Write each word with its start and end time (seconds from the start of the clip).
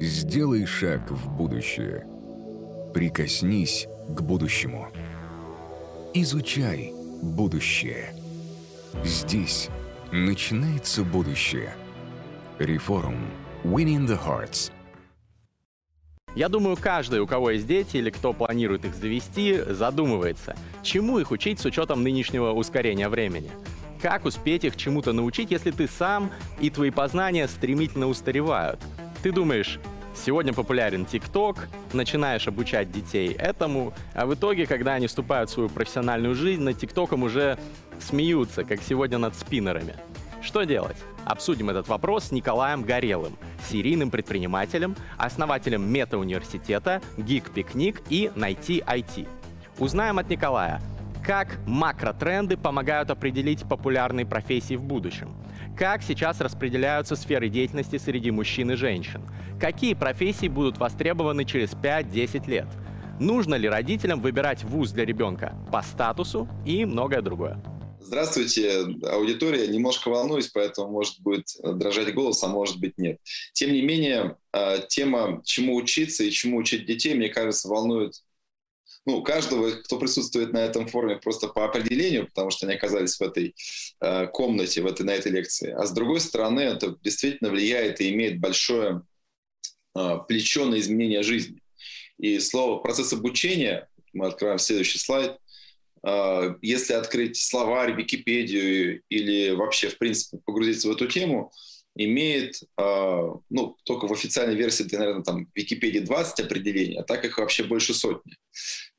Сделай 0.00 0.66
шаг 0.66 1.08
в 1.10 1.30
будущее. 1.36 2.04
Прикоснись 2.92 3.86
к 4.08 4.22
будущему. 4.22 4.88
Изучай 6.14 6.92
будущее. 7.22 8.12
Здесь 9.04 9.68
начинается 10.10 11.04
будущее. 11.04 11.74
Реформ. 12.58 13.30
Winning 13.62 14.06
the 14.08 14.18
Hearts. 14.20 14.72
Я 16.34 16.48
думаю, 16.48 16.76
каждый, 16.76 17.20
у 17.20 17.28
кого 17.28 17.50
есть 17.50 17.66
дети 17.68 17.98
или 17.98 18.10
кто 18.10 18.32
планирует 18.32 18.84
их 18.84 18.96
завести, 18.96 19.60
задумывается, 19.68 20.56
чему 20.82 21.20
их 21.20 21.30
учить 21.30 21.60
с 21.60 21.64
учетом 21.66 22.02
нынешнего 22.02 22.50
ускорения 22.50 23.08
времени. 23.08 23.52
Как 24.02 24.24
успеть 24.24 24.64
их 24.64 24.76
чему-то 24.76 25.12
научить, 25.12 25.52
если 25.52 25.70
ты 25.70 25.86
сам 25.86 26.32
и 26.60 26.68
твои 26.68 26.90
познания 26.90 27.46
стремительно 27.46 28.08
устаревают? 28.08 28.80
Ты 29.24 29.32
думаешь, 29.32 29.80
сегодня 30.14 30.52
популярен 30.52 31.06
ТикТок, 31.06 31.68
начинаешь 31.94 32.46
обучать 32.46 32.92
детей 32.92 33.32
этому, 33.32 33.94
а 34.12 34.26
в 34.26 34.34
итоге, 34.34 34.66
когда 34.66 34.92
они 34.92 35.06
вступают 35.06 35.48
в 35.48 35.54
свою 35.54 35.70
профессиональную 35.70 36.34
жизнь, 36.34 36.60
над 36.60 36.76
ТикТоком 36.76 37.22
уже 37.22 37.58
смеются, 37.98 38.64
как 38.64 38.82
сегодня 38.82 39.16
над 39.16 39.34
спиннерами. 39.34 39.94
Что 40.42 40.64
делать? 40.64 40.98
Обсудим 41.24 41.70
этот 41.70 41.88
вопрос 41.88 42.24
с 42.24 42.32
Николаем 42.32 42.82
Горелым, 42.82 43.38
серийным 43.66 44.10
предпринимателем, 44.10 44.94
основателем 45.16 45.90
мета-университета, 45.90 47.00
Geek 47.16 48.02
и 48.10 48.30
Найти 48.34 48.84
IT. 48.86 49.26
Узнаем 49.78 50.18
от 50.18 50.28
Николая, 50.28 50.82
как 51.24 51.58
макротренды 51.66 52.58
помогают 52.58 53.10
определить 53.10 53.66
популярные 53.66 54.26
профессии 54.26 54.74
в 54.74 54.82
будущем, 54.82 55.34
как 55.76 56.02
сейчас 56.02 56.40
распределяются 56.40 57.16
сферы 57.16 57.48
деятельности 57.48 57.96
среди 57.96 58.30
мужчин 58.30 58.72
и 58.72 58.74
женщин, 58.74 59.22
какие 59.58 59.94
профессии 59.94 60.48
будут 60.48 60.76
востребованы 60.76 61.46
через 61.46 61.70
5-10 61.70 62.48
лет, 62.48 62.66
нужно 63.20 63.54
ли 63.54 63.68
родителям 63.68 64.20
выбирать 64.20 64.64
вуз 64.64 64.90
для 64.90 65.06
ребенка 65.06 65.56
по 65.72 65.80
статусу 65.80 66.46
и 66.66 66.84
многое 66.84 67.22
другое. 67.22 67.62
Здравствуйте, 68.00 68.84
аудитория. 69.10 69.66
Немножко 69.66 70.10
волнуюсь, 70.10 70.48
поэтому 70.48 70.90
может 70.90 71.20
быть 71.20 71.56
дрожать 71.62 72.12
голос, 72.12 72.42
а 72.44 72.48
может 72.48 72.78
быть 72.78 72.98
нет. 72.98 73.18
Тем 73.54 73.72
не 73.72 73.80
менее, 73.80 74.36
а, 74.52 74.76
тема, 74.76 75.40
чему 75.42 75.74
учиться 75.74 76.22
и 76.22 76.30
чему 76.30 76.58
учить 76.58 76.84
детей, 76.84 77.14
мне 77.14 77.30
кажется, 77.30 77.66
волнует 77.66 78.12
ну, 79.06 79.22
каждого, 79.22 79.70
кто 79.70 79.98
присутствует 79.98 80.52
на 80.52 80.58
этом 80.58 80.86
форуме 80.86 81.16
просто 81.16 81.48
по 81.48 81.64
определению, 81.64 82.26
потому 82.26 82.50
что 82.50 82.66
они 82.66 82.74
оказались 82.74 83.16
в 83.16 83.22
этой 83.22 83.54
э, 84.00 84.26
комнате, 84.28 84.82
в 84.82 84.86
этой, 84.86 85.04
на 85.04 85.10
этой 85.10 85.30
лекции. 85.30 85.70
А 85.70 85.86
с 85.86 85.92
другой 85.92 86.20
стороны, 86.20 86.60
это 86.60 86.96
действительно 87.02 87.50
влияет 87.50 88.00
и 88.00 88.10
имеет 88.12 88.40
большое 88.40 89.02
э, 89.94 90.18
плечо 90.26 90.64
на 90.64 90.78
изменение 90.78 91.22
жизни. 91.22 91.60
И 92.18 92.38
слово 92.38 92.80
«процесс 92.80 93.12
обучения», 93.12 93.88
мы 94.12 94.26
открываем 94.26 94.58
следующий 94.58 94.98
слайд, 94.98 95.36
э, 96.06 96.54
если 96.62 96.94
открыть 96.94 97.36
словарь, 97.36 97.94
Википедию 97.94 99.02
или 99.10 99.50
вообще, 99.50 99.88
в 99.88 99.98
принципе, 99.98 100.38
погрузиться 100.44 100.88
в 100.88 100.92
эту 100.92 101.08
тему– 101.08 101.52
имеет, 101.96 102.60
э, 102.76 103.32
ну, 103.50 103.76
только 103.84 104.06
в 104.06 104.12
официальной 104.12 104.56
версии, 104.56 104.86
наверное, 104.96 105.22
там 105.22 105.46
в 105.46 105.56
Википедии 105.56 106.00
20 106.00 106.40
определений, 106.40 106.98
а 106.98 107.04
так 107.04 107.24
их 107.24 107.38
вообще 107.38 107.64
больше 107.64 107.94
сотни. 107.94 108.36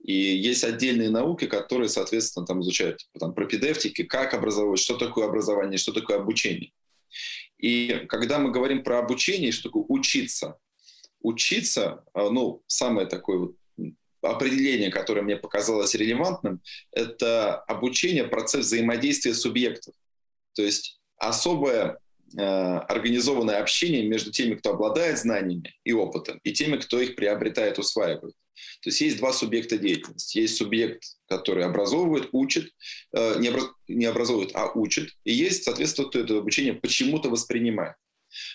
И 0.01 0.13
есть 0.13 0.63
отдельные 0.63 1.09
науки, 1.09 1.45
которые, 1.45 1.89
соответственно, 1.89 2.45
там 2.45 2.61
изучают 2.61 2.97
типа, 2.97 3.19
там, 3.19 3.33
пропедевтики, 3.33 4.03
как 4.03 4.33
образовывать, 4.33 4.79
что 4.79 4.97
такое 4.97 5.27
образование, 5.27 5.77
что 5.77 5.91
такое 5.91 6.17
обучение. 6.17 6.71
И 7.57 8.05
когда 8.07 8.39
мы 8.39 8.51
говорим 8.51 8.83
про 8.83 8.99
обучение, 8.99 9.51
что 9.51 9.69
такое 9.69 9.83
учиться, 9.89 10.57
учиться, 11.21 12.03
э, 12.13 12.29
ну, 12.29 12.63
самое 12.67 13.07
такое 13.07 13.37
вот 13.37 13.55
определение, 14.21 14.89
которое 14.89 15.21
мне 15.21 15.35
показалось 15.35 15.93
релевантным, 15.95 16.61
это 16.91 17.55
обучение, 17.55 18.23
процесс 18.23 18.67
взаимодействия 18.67 19.33
субъектов. 19.33 19.93
То 20.53 20.63
есть 20.63 20.99
особое 21.17 21.99
организованное 22.37 23.61
общение 23.61 24.07
между 24.07 24.31
теми, 24.31 24.55
кто 24.55 24.71
обладает 24.71 25.19
знаниями 25.19 25.73
и 25.83 25.93
опытом, 25.93 26.39
и 26.43 26.51
теми, 26.51 26.77
кто 26.77 26.99
их 26.99 27.15
приобретает, 27.15 27.79
усваивает. 27.79 28.35
То 28.81 28.89
есть 28.89 29.01
есть 29.01 29.17
два 29.17 29.33
субъекта 29.33 29.77
деятельности. 29.77 30.39
Есть 30.39 30.57
субъект, 30.57 31.03
который 31.27 31.65
образовывает, 31.65 32.29
учит, 32.31 32.71
э, 33.13 33.39
не, 33.39 33.51
не 33.87 34.05
образовывает, 34.05 34.51
а 34.53 34.71
учит, 34.73 35.09
и 35.23 35.33
есть, 35.33 35.63
соответственно, 35.63 36.07
кто 36.07 36.19
это 36.19 36.37
обучение 36.37 36.73
почему-то 36.73 37.29
воспринимает. 37.29 37.95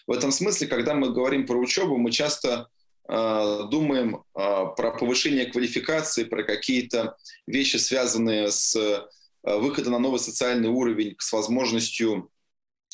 В 0.06 0.12
этом 0.12 0.32
смысле, 0.32 0.66
когда 0.66 0.94
мы 0.94 1.12
говорим 1.12 1.46
про 1.46 1.56
учебу, 1.56 1.96
мы 1.96 2.10
часто 2.10 2.68
э, 3.08 3.60
думаем 3.70 4.16
э, 4.16 4.20
про 4.34 4.92
повышение 4.92 5.46
квалификации, 5.46 6.24
про 6.24 6.44
какие-то 6.44 7.16
вещи, 7.46 7.76
связанные 7.76 8.50
с 8.50 8.76
э, 8.76 9.06
выходом 9.42 9.92
на 9.92 9.98
новый 9.98 10.20
социальный 10.20 10.68
уровень, 10.68 11.16
с 11.18 11.32
возможностью 11.32 12.30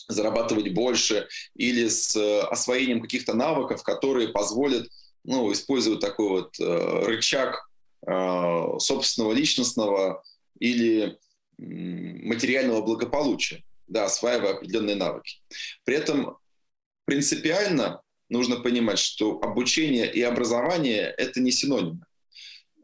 зарабатывать 0.08 0.72
больше 0.72 1.28
или 1.54 1.88
с 1.88 2.16
э, 2.16 2.40
освоением 2.42 3.00
каких-то 3.00 3.34
навыков, 3.34 3.82
которые 3.82 4.28
позволят 4.28 4.88
ну, 5.24 5.52
использовать 5.52 6.00
такой 6.00 6.28
вот 6.28 6.60
э, 6.60 7.04
рычаг 7.04 7.68
э, 8.06 8.78
собственного 8.78 9.32
личностного 9.32 10.22
или 10.58 11.18
материального 11.58 12.82
благополучия, 12.82 13.64
да, 13.86 14.04
осваивая 14.04 14.54
определенные 14.54 14.96
навыки. 14.96 15.40
При 15.84 15.96
этом 15.96 16.36
принципиально 17.06 18.02
нужно 18.28 18.56
понимать, 18.56 18.98
что 18.98 19.40
обучение 19.40 20.12
и 20.12 20.20
образование— 20.22 21.14
это 21.16 21.40
не 21.40 21.50
синонимы. 21.50 22.04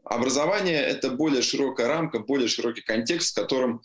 Образование— 0.03 0.79
это 0.81 1.11
более 1.11 1.41
широкая 1.41 1.87
рамка, 1.87 2.19
более 2.19 2.47
широкий 2.47 2.81
контекст, 2.81 3.31
в 3.31 3.41
котором 3.41 3.81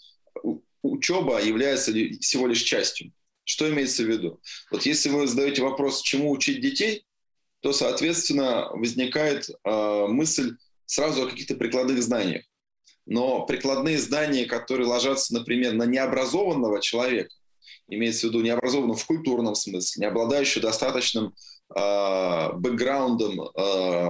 учеба 0.83 1.43
является 1.43 1.93
всего 2.21 2.47
лишь 2.47 2.63
частью. 2.63 3.13
Что 3.49 3.67
имеется 3.71 4.03
в 4.03 4.07
виду? 4.07 4.41
Вот 4.71 4.85
если 4.85 5.09
вы 5.09 5.27
задаете 5.27 5.63
вопрос, 5.63 6.03
чему 6.03 6.31
учить 6.31 6.61
детей, 6.61 7.07
то, 7.61 7.73
соответственно, 7.73 8.69
возникает 8.75 9.49
э, 9.49 10.07
мысль 10.07 10.57
сразу 10.85 11.23
о 11.23 11.31
каких-то 11.31 11.55
прикладных 11.55 12.03
знаниях. 12.03 12.45
Но 13.07 13.47
прикладные 13.47 13.99
знания, 13.99 14.45
которые 14.45 14.87
ложатся, 14.87 15.33
например, 15.33 15.73
на 15.73 15.85
необразованного 15.85 16.83
человека, 16.83 17.31
имеется 17.89 18.27
в 18.27 18.31
виду 18.31 18.43
необразованного 18.43 18.99
в 18.99 19.07
культурном 19.07 19.55
смысле, 19.55 20.01
не 20.01 20.07
обладающего 20.07 20.61
достаточным 20.61 21.35
э, 21.75 22.53
бэкграундом, 22.53 23.41
э, 23.41 24.09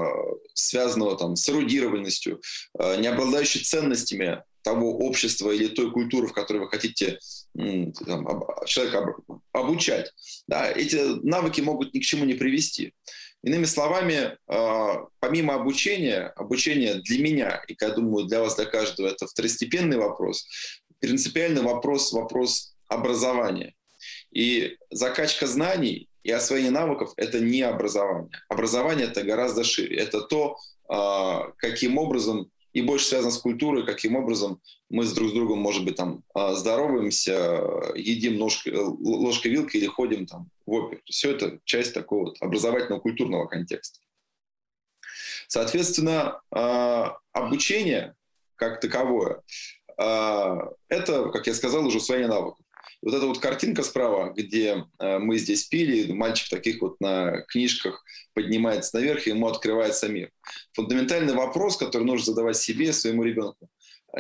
связанного 0.54 1.16
там, 1.16 1.37
с 1.37 1.48
эрудированностью, 1.48 2.41
э, 2.77 3.00
не 3.00 3.06
обладающий 3.06 3.60
ценностями 3.60 4.43
того 4.69 4.99
общества 4.99 5.51
или 5.51 5.69
той 5.69 5.91
культуры, 5.91 6.27
в 6.27 6.34
которой 6.34 6.59
вы 6.59 6.69
хотите 6.69 7.19
там, 7.55 8.45
человека 8.67 9.15
обучать, 9.53 10.12
да, 10.47 10.71
эти 10.71 10.97
навыки 11.27 11.62
могут 11.62 11.95
ни 11.95 12.01
к 12.01 12.03
чему 12.03 12.27
не 12.27 12.34
привести. 12.34 12.93
Иными 13.43 13.65
словами, 13.65 14.37
а, 14.47 15.07
помимо 15.21 15.55
обучения, 15.55 16.33
обучение 16.37 16.97
для 16.97 17.23
меня, 17.23 17.62
и, 17.67 17.75
я 17.81 17.91
думаю, 17.91 18.27
для 18.27 18.41
вас, 18.41 18.57
для 18.57 18.67
каждого, 18.67 19.07
это 19.07 19.27
второстепенный 19.27 19.97
вопрос, 19.97 20.47
принципиальный 20.99 21.62
вопрос, 21.62 22.12
вопрос 22.12 22.75
образования. 22.89 23.75
И 24.31 24.77
закачка 24.91 25.47
знаний 25.47 26.11
и 26.25 26.31
освоение 26.31 26.73
навыков– 26.73 27.12
это 27.17 27.41
не 27.41 27.62
образование. 27.62 28.39
Образование– 28.51 29.07
это 29.11 29.23
гораздо 29.23 29.65
шире. 29.65 29.97
Это 29.97 30.21
то, 30.21 30.57
а, 30.91 31.53
каким 31.57 31.97
образом 31.97 32.51
и 32.73 32.83
больше 32.83 33.06
связано 33.06 33.31
с 33.31 33.39
культурой, 33.39 33.84
каким 33.84 34.17
образом 34.17 34.61
мы 34.89 35.05
с 35.05 35.12
друг 35.12 35.31
с 35.31 35.33
другом, 35.33 35.59
может 35.59 35.84
быть, 35.84 35.97
там 35.97 36.23
а, 36.34 36.55
здороваемся, 36.55 37.93
едим 37.95 38.39
ножкой, 38.39 38.75
ложкой-вилкой 38.75 39.81
или 39.81 39.87
ходим 39.87 40.27
там 40.27 40.51
в 40.67 40.73
оперу. 40.73 41.03
Все 41.07 41.31
это 41.31 41.61
часть 41.65 41.95
такого 41.95 42.27
вот 42.27 42.37
образовательного 42.41 43.01
культурного 43.01 43.47
контекста. 43.47 44.01
Соответственно, 45.47 46.41
а, 46.51 47.19
обучение 47.33 48.15
как 48.57 48.81
таковое, 48.81 49.42
а, 49.97 50.71
это, 50.89 51.31
как 51.31 51.47
я 51.47 51.54
сказал, 51.54 51.87
уже 51.87 51.98
усвоение 51.98 52.28
навыков. 52.28 52.65
Вот 53.03 53.15
эта 53.15 53.27
вот 53.27 53.39
картинка 53.39 53.83
справа, 53.83 54.33
где 54.36 54.84
мы 54.98 55.39
здесь 55.39 55.65
пили, 55.65 56.13
мальчик 56.13 56.48
таких 56.48 56.83
вот 56.83 57.01
на 57.01 57.42
книжках 57.42 58.04
поднимается 58.34 58.97
наверх, 58.97 59.27
и 59.27 59.30
ему 59.30 59.47
открывается 59.47 60.09
мир. 60.09 60.30
Фундаментальный 60.72 61.34
вопрос, 61.34 61.77
который 61.77 62.04
нужно 62.04 62.27
задавать 62.27 62.57
себе, 62.57 62.92
своему 62.92 63.22
ребенку. 63.22 63.69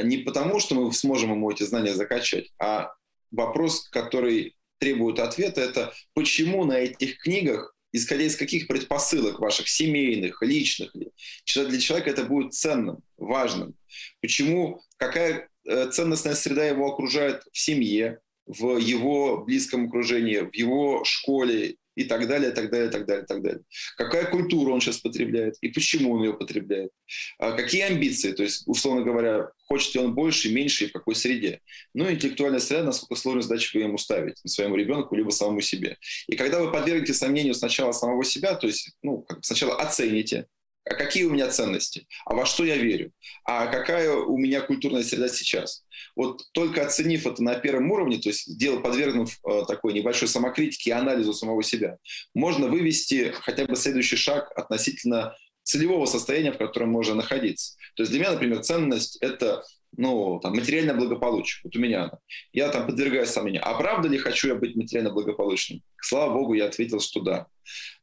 Не 0.02 0.18
потому, 0.18 0.60
что 0.60 0.74
мы 0.74 0.92
сможем 0.92 1.32
ему 1.32 1.50
эти 1.50 1.62
знания 1.64 1.94
закачать, 1.94 2.50
а 2.58 2.92
вопрос, 3.30 3.88
который 3.88 4.56
требует 4.78 5.18
ответа, 5.18 5.60
это 5.60 5.92
почему 6.14 6.64
на 6.64 6.78
этих 6.78 7.18
книгах, 7.18 7.74
исходя 7.92 8.24
из 8.24 8.36
каких 8.36 8.68
предпосылок 8.68 9.40
ваших 9.40 9.68
семейных, 9.68 10.42
личных, 10.42 10.92
для 10.94 11.80
человека 11.80 12.10
это 12.10 12.24
будет 12.24 12.54
ценным, 12.54 12.98
важным. 13.16 13.74
Почему, 14.20 14.82
какая 14.98 15.48
э, 15.66 15.90
ценностная 15.90 16.34
среда 16.34 16.66
его 16.66 16.86
окружает 16.86 17.42
в 17.50 17.58
семье, 17.58 18.20
в 18.48 18.78
его 18.78 19.44
близком 19.44 19.86
окружении, 19.86 20.38
в 20.38 20.54
его 20.54 21.04
школе, 21.04 21.76
и 21.98 22.04
так 22.04 22.28
далее, 22.28 22.52
так 22.52 22.70
далее, 22.70 22.90
так 22.90 23.06
далее, 23.06 23.26
так 23.26 23.42
далее. 23.42 23.62
Какая 23.96 24.30
культура 24.30 24.70
он 24.70 24.80
сейчас 24.80 24.98
потребляет 24.98 25.56
и 25.60 25.68
почему 25.68 26.12
он 26.12 26.22
ее 26.22 26.32
потребляет. 26.32 26.92
А 27.40 27.52
какие 27.52 27.82
амбиции, 27.82 28.32
то 28.32 28.44
есть, 28.44 28.62
условно 28.66 29.02
говоря, 29.02 29.50
хочет 29.66 29.94
ли 29.94 30.00
он 30.00 30.14
больше, 30.14 30.52
меньше 30.52 30.84
и 30.84 30.88
в 30.88 30.92
какой 30.92 31.16
среде. 31.16 31.60
Ну, 31.94 32.08
интеллектуальная 32.08 32.60
среда, 32.60 32.84
насколько 32.84 33.16
сложную 33.16 33.42
задачу 33.42 33.76
вы 33.76 33.84
ему 33.84 33.98
ставить, 33.98 34.38
своему 34.44 34.76
ребенку, 34.76 35.16
либо 35.16 35.30
самому 35.30 35.60
себе. 35.60 35.98
И 36.28 36.36
когда 36.36 36.60
вы 36.62 36.70
подвергнете 36.70 37.14
сомнению 37.14 37.54
сначала 37.54 37.90
самого 37.90 38.24
себя, 38.24 38.54
то 38.54 38.68
есть, 38.68 38.92
ну, 39.02 39.26
сначала 39.42 39.74
оцените, 39.74 40.46
а 40.90 40.94
какие 40.94 41.24
у 41.24 41.30
меня 41.30 41.48
ценности, 41.48 42.06
а 42.24 42.34
во 42.34 42.46
что 42.46 42.64
я 42.64 42.76
верю, 42.76 43.12
а 43.44 43.66
какая 43.66 44.12
у 44.12 44.36
меня 44.36 44.60
культурная 44.60 45.02
среда 45.02 45.28
сейчас. 45.28 45.84
Вот 46.16 46.42
только 46.52 46.84
оценив 46.84 47.26
это 47.26 47.42
на 47.42 47.54
первом 47.56 47.90
уровне, 47.90 48.18
то 48.18 48.28
есть 48.28 48.58
дело 48.58 48.80
подвергнув 48.80 49.38
э, 49.44 49.62
такой 49.66 49.92
небольшой 49.92 50.28
самокритике 50.28 50.90
и 50.90 50.92
анализу 50.92 51.32
самого 51.32 51.62
себя, 51.62 51.98
можно 52.34 52.68
вывести 52.68 53.32
хотя 53.40 53.66
бы 53.66 53.76
следующий 53.76 54.16
шаг 54.16 54.50
относительно 54.56 55.34
целевого 55.62 56.06
состояния, 56.06 56.52
в 56.52 56.58
котором 56.58 56.90
можно 56.90 57.14
находиться. 57.14 57.76
То 57.94 58.02
есть 58.02 58.10
для 58.10 58.20
меня, 58.20 58.32
например, 58.32 58.62
ценность– 58.62 59.18
это 59.20 59.62
ну, 59.96 60.38
там, 60.40 60.54
материальное 60.54 60.94
благополучие. 60.94 61.60
Вот 61.64 61.74
у 61.76 61.80
меня. 61.80 62.10
Я 62.52 62.68
там 62.68 62.86
подвергаюсь 62.86 63.30
сомнению. 63.30 63.66
А 63.66 63.76
правда 63.78 64.08
ли 64.08 64.18
хочу 64.18 64.48
я 64.48 64.54
быть 64.54 64.76
материально 64.76 65.10
благополучным? 65.10 65.82
Слава 66.00 66.32
богу, 66.32 66.54
я 66.54 66.66
ответил, 66.66 67.00
что 67.00 67.20
да. 67.20 67.46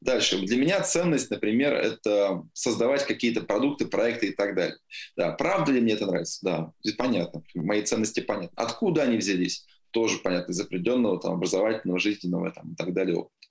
Дальше. 0.01 0.37
Для 0.39 0.57
меня 0.57 0.81
ценность, 0.81 1.29
например, 1.29 1.73
это 1.73 2.43
создавать 2.53 3.05
какие-то 3.05 3.41
продукты, 3.41 3.85
проекты 3.87 4.27
и 4.27 4.31
так 4.31 4.55
далее. 4.55 4.77
Да, 5.15 5.31
правда 5.31 5.71
ли 5.71 5.81
мне 5.81 5.93
это 5.93 6.05
нравится? 6.05 6.39
Да, 6.41 6.71
понятно. 6.97 7.43
Мои 7.53 7.81
ценности 7.81 8.19
понятны. 8.19 8.53
Откуда 8.55 9.03
они 9.03 9.17
взялись? 9.17 9.65
Тоже 9.91 10.17
понятно. 10.17 10.51
Из 10.51 10.59
определенного 10.59 11.19
там, 11.19 11.35
образовательного, 11.35 11.99
жизненного 11.99 12.51
там, 12.51 12.73
и 12.73 12.75
так 12.75 12.93
далее 12.93 13.15
опыта. 13.15 13.47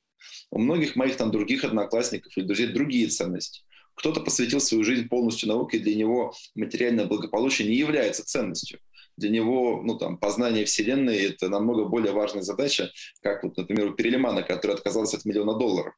У 0.50 0.58
многих 0.58 0.96
моих 0.96 1.16
там 1.16 1.30
других 1.30 1.64
одноклассников 1.64 2.36
или 2.36 2.44
друзей 2.44 2.68
другие 2.68 3.08
ценности. 3.08 3.62
Кто-то 3.94 4.20
посвятил 4.20 4.60
свою 4.60 4.84
жизнь 4.84 5.08
полностью 5.08 5.48
науке, 5.48 5.78
и 5.78 5.80
для 5.80 5.94
него 5.94 6.34
материальное 6.54 7.06
благополучие 7.06 7.68
не 7.68 7.76
является 7.76 8.24
ценностью. 8.24 8.80
Для 9.16 9.30
него 9.30 9.80
ну, 9.84 9.96
там, 9.96 10.18
познание 10.18 10.64
Вселенной– 10.64 11.16
это 11.28 11.48
намного 11.48 11.84
более 11.84 12.12
важная 12.12 12.42
задача, 12.42 12.90
как, 13.22 13.44
вот, 13.44 13.56
например, 13.56 13.86
у 13.86 13.94
Перелимана, 13.94 14.42
который 14.42 14.74
отказался 14.74 15.16
от 15.16 15.24
миллиона 15.24 15.54
долларов. 15.54 15.94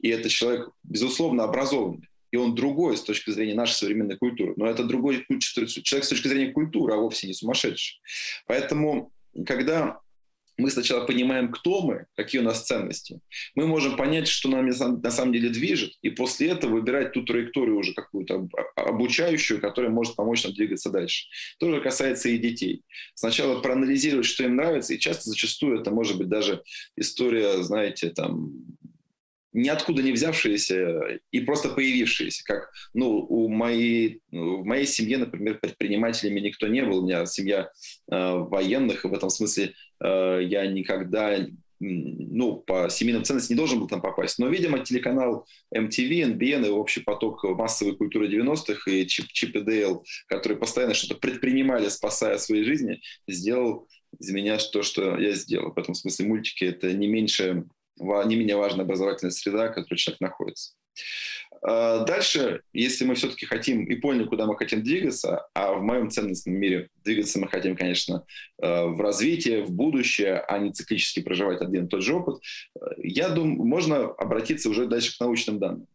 И 0.00 0.08
это 0.08 0.28
человек, 0.28 0.70
безусловно, 0.82 1.44
образованный. 1.44 2.08
И 2.32 2.36
он 2.36 2.54
другой 2.54 2.96
с 2.96 3.02
точки 3.02 3.30
зрения 3.30 3.54
нашей 3.54 3.74
современной 3.74 4.16
культуры. 4.16 4.54
Но 4.56 4.66
это 4.66 4.84
другой 4.84 5.24
человек 5.40 6.04
с 6.04 6.08
точки 6.08 6.28
зрения 6.28 6.52
культуры, 6.52 6.94
а 6.94 6.96
вовсе 6.96 7.26
не 7.26 7.34
сумасшедший. 7.34 8.00
Поэтому, 8.46 9.12
когда 9.46 10.00
мы 10.60 10.70
сначала 10.70 11.04
понимаем, 11.04 11.50
кто 11.50 11.82
мы, 11.82 12.06
какие 12.14 12.40
у 12.40 12.44
нас 12.44 12.64
ценности, 12.64 13.20
мы 13.54 13.66
можем 13.66 13.96
понять, 13.96 14.28
что 14.28 14.48
нам 14.48 14.68
на 14.68 15.10
самом 15.10 15.32
деле 15.32 15.48
движет, 15.48 15.94
и 16.02 16.10
после 16.10 16.50
этого 16.50 16.72
выбирать 16.72 17.12
ту 17.12 17.22
траекторию 17.22 17.78
уже 17.78 17.94
какую-то 17.94 18.48
обучающую, 18.76 19.60
которая 19.60 19.90
может 19.90 20.16
помочь 20.16 20.44
нам 20.44 20.54
двигаться 20.54 20.90
дальше. 20.90 21.26
То 21.58 21.74
же 21.74 21.80
касается 21.80 22.28
и 22.28 22.38
детей. 22.38 22.82
Сначала 23.14 23.60
проанализировать, 23.60 24.26
что 24.26 24.44
им 24.44 24.56
нравится, 24.56 24.94
и 24.94 24.98
часто 24.98 25.30
зачастую 25.30 25.80
это 25.80 25.90
может 25.90 26.18
быть 26.18 26.28
даже 26.28 26.62
история, 26.96 27.62
знаете, 27.62 28.10
там, 28.10 28.52
ниоткуда 29.52 30.02
не 30.02 30.12
взявшиеся 30.12 31.20
и 31.30 31.40
просто 31.40 31.70
появившиеся. 31.70 32.44
Как 32.44 32.70
ну, 32.94 33.18
у 33.18 33.48
моей, 33.48 34.20
в 34.30 34.64
моей 34.64 34.86
семье, 34.86 35.18
например, 35.18 35.58
предпринимателями 35.58 36.40
никто 36.40 36.66
не 36.68 36.82
был. 36.82 36.98
У 36.98 37.06
меня 37.06 37.26
семья 37.26 37.70
э, 38.10 38.34
военных, 38.36 39.04
и 39.04 39.08
в 39.08 39.14
этом 39.14 39.30
смысле 39.30 39.74
Э, 40.02 40.40
я 40.42 40.66
никогда 40.66 41.46
ну, 41.82 42.56
по 42.56 42.90
семейным 42.90 43.24
ценностям 43.24 43.54
не 43.54 43.58
должен 43.58 43.80
был 43.80 43.88
там 43.88 44.02
попасть. 44.02 44.38
Но, 44.38 44.48
видимо, 44.48 44.80
телеканал 44.80 45.46
MTV, 45.74 46.36
NBN 46.36 46.66
и 46.66 46.70
общий 46.70 47.00
поток 47.00 47.42
массовой 47.44 47.96
культуры 47.96 48.28
90-х 48.28 48.90
и 48.90 49.06
Чип, 49.06 49.28
Чип 49.28 49.56
и 49.56 49.60
Дейл, 49.62 50.04
которые 50.26 50.58
постоянно 50.58 50.92
что-то 50.92 51.18
предпринимали, 51.18 51.88
спасая 51.88 52.36
свои 52.36 52.64
жизни, 52.64 53.00
сделал 53.26 53.88
из 54.18 54.30
меня 54.30 54.58
то, 54.58 54.82
что 54.82 55.18
я 55.18 55.32
сделал. 55.32 55.72
В 55.72 55.78
этом 55.78 55.94
смысле 55.94 56.26
мультики— 56.26 56.64
это 56.66 56.92
не 56.92 57.06
меньше, 57.06 57.64
не 58.00 58.36
менее 58.36 58.56
важная 58.56 58.84
образовательная 58.84 59.32
среда, 59.32 59.68
в 59.70 59.74
которой 59.74 59.96
человек 59.96 60.20
находится. 60.20 60.72
А, 61.62 62.04
дальше, 62.04 62.62
если 62.72 63.04
мы 63.04 63.14
все-таки 63.14 63.46
хотим 63.46 63.84
и 63.84 63.94
поняли, 63.96 64.24
куда 64.24 64.46
мы 64.46 64.56
хотим 64.56 64.82
двигаться, 64.82 65.46
а 65.54 65.74
в 65.74 65.82
моем 65.82 66.10
ценностном 66.10 66.54
мире 66.54 66.88
двигаться 67.04 67.38
мы 67.38 67.48
хотим, 67.48 67.76
конечно, 67.76 68.24
а, 68.60 68.86
в 68.86 69.00
развитие, 69.00 69.64
в 69.64 69.70
будущее, 69.70 70.40
а 70.40 70.58
не 70.58 70.72
циклически 70.72 71.20
проживать 71.20 71.60
один 71.60 71.86
и 71.86 71.88
тот 71.88 72.02
же 72.02 72.14
опыт, 72.14 72.40
я 72.96 73.28
думаю, 73.28 73.64
можно 73.64 74.06
обратиться 74.06 74.70
уже 74.70 74.86
дальше 74.86 75.16
к 75.16 75.20
научным 75.20 75.58
данным. 75.58 75.86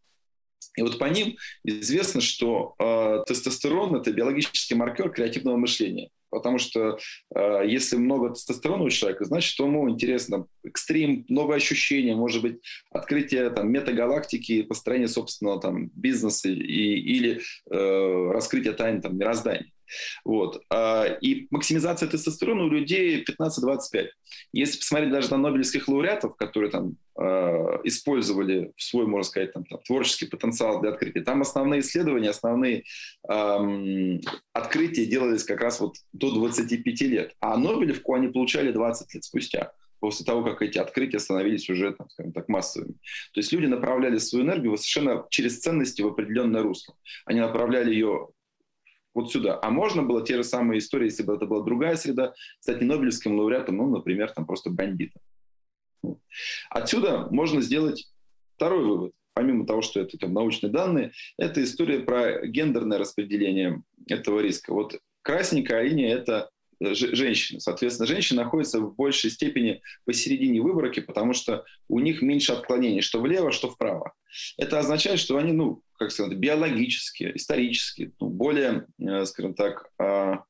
И 0.76 0.82
вот 0.82 0.98
по 0.98 1.06
ним 1.06 1.36
известно, 1.64 2.20
что 2.20 2.74
э, 2.78 3.24
тестостерон– 3.26 3.96
это 3.96 4.12
биологический 4.12 4.74
маркер 4.74 5.10
креативного 5.10 5.56
мышления. 5.56 6.10
Потому 6.36 6.58
что 6.58 6.98
э, 7.34 7.62
если 7.66 7.96
много 7.96 8.28
тестостерона 8.28 8.84
у 8.84 8.90
человека, 8.90 9.24
значит, 9.24 9.58
ему 9.58 9.88
интересно 9.88 10.46
экстрим, 10.62 11.24
новые 11.30 11.56
ощущения, 11.56 12.14
может 12.14 12.42
быть, 12.42 12.58
открытие 12.90 13.48
там, 13.48 13.72
метагалактики, 13.72 14.60
построение 14.62 15.08
собственного 15.08 15.62
там, 15.62 15.86
бизнеса 15.94 16.50
и, 16.50 16.52
или 16.52 17.40
э, 17.70 18.30
раскрытие 18.32 18.74
тайн 18.74 19.00
там, 19.00 19.16
мироздания. 19.16 19.72
Вот. 20.24 20.62
А, 20.70 21.04
и 21.04 21.46
максимизация 21.50 22.08
тестостерона 22.08 22.64
у 22.64 22.68
людей 22.68 23.24
15-25. 23.24 24.08
Если 24.52 24.78
посмотреть 24.78 25.12
даже 25.12 25.30
на 25.30 25.38
нобелевских 25.38 25.88
лауреатов, 25.88 26.36
которые 26.36 26.70
там 26.70 26.96
а, 27.18 27.80
использовали 27.84 28.72
свой, 28.76 29.06
можно 29.06 29.28
сказать, 29.28 29.52
там, 29.52 29.64
там, 29.64 29.80
творческий 29.86 30.26
потенциал 30.26 30.80
для 30.80 30.90
открытия, 30.90 31.22
там 31.22 31.42
основные 31.42 31.80
исследования, 31.80 32.30
основные 32.30 32.84
эм, 33.28 34.20
открытия 34.52 35.06
делались 35.06 35.44
как 35.44 35.60
раз 35.60 35.80
вот 35.80 35.96
до 36.12 36.32
25 36.32 37.00
лет. 37.02 37.34
А 37.40 37.56
Нобелевку 37.56 38.14
они 38.14 38.28
получали 38.28 38.72
20 38.72 39.14
лет 39.14 39.24
спустя 39.24 39.72
после 40.00 40.24
того, 40.24 40.44
как 40.44 40.62
эти 40.62 40.78
открытия 40.78 41.18
становились 41.18 41.68
уже, 41.68 41.92
там, 41.92 42.08
скажем 42.10 42.32
так, 42.32 42.48
массовыми. 42.48 42.92
То 43.32 43.40
есть 43.40 43.52
люди 43.52 43.66
направляли 43.66 44.18
свою 44.18 44.44
энергию 44.44 44.76
совершенно 44.76 45.26
через 45.30 45.60
ценности 45.60 46.02
в 46.02 46.08
определенное 46.08 46.62
русло. 46.62 46.94
Они 47.24 47.40
направляли 47.40 47.92
ее 47.92 48.28
вот 49.16 49.32
сюда. 49.32 49.58
А 49.62 49.70
можно 49.70 50.02
было 50.02 50.24
те 50.24 50.36
же 50.36 50.44
самые 50.44 50.78
истории, 50.78 51.06
если 51.06 51.22
бы 51.22 51.34
это 51.34 51.46
была 51.46 51.64
другая 51.64 51.96
среда, 51.96 52.34
стать 52.60 52.82
не 52.82 52.86
Нобелевским 52.86 53.38
лауреатом, 53.38 53.78
ну, 53.78 53.88
например, 53.88 54.30
там 54.30 54.44
просто 54.44 54.68
бандитом. 54.68 55.22
Отсюда 56.68 57.26
можно 57.30 57.62
сделать 57.62 58.12
второй 58.56 58.84
вывод. 58.84 59.12
Помимо 59.32 59.66
того, 59.66 59.80
что 59.80 60.00
это 60.00 60.18
там, 60.18 60.34
научные 60.34 60.70
данные, 60.70 61.12
это 61.38 61.64
история 61.64 62.00
про 62.00 62.46
гендерное 62.46 62.98
распределение 62.98 63.82
этого 64.06 64.40
риска. 64.40 64.74
Вот 64.74 64.98
красненькая 65.22 65.82
линия– 65.82 66.14
это 66.16 66.50
женщины. 66.80 67.58
Соответственно, 67.58 68.06
женщины 68.06 68.42
находятся 68.42 68.80
в 68.80 68.94
большей 68.96 69.30
степени 69.30 69.80
посередине 70.04 70.60
выборки, 70.60 71.00
потому 71.00 71.32
что 71.32 71.64
у 71.88 72.00
них 72.00 72.20
меньше 72.20 72.52
отклонений, 72.52 73.00
что 73.00 73.20
влево, 73.20 73.50
что 73.50 73.70
вправо. 73.70 74.12
Это 74.58 74.78
означает, 74.78 75.18
что 75.20 75.38
они, 75.38 75.52
ну, 75.52 75.82
как 75.96 76.10
сказать, 76.10 76.36
биологически, 76.38 77.32
исторически, 77.34 78.12
ну, 78.20 78.28
более, 78.28 78.86
э, 78.98 79.24
скажем 79.26 79.54
так, 79.54 79.90
а, 79.98 80.44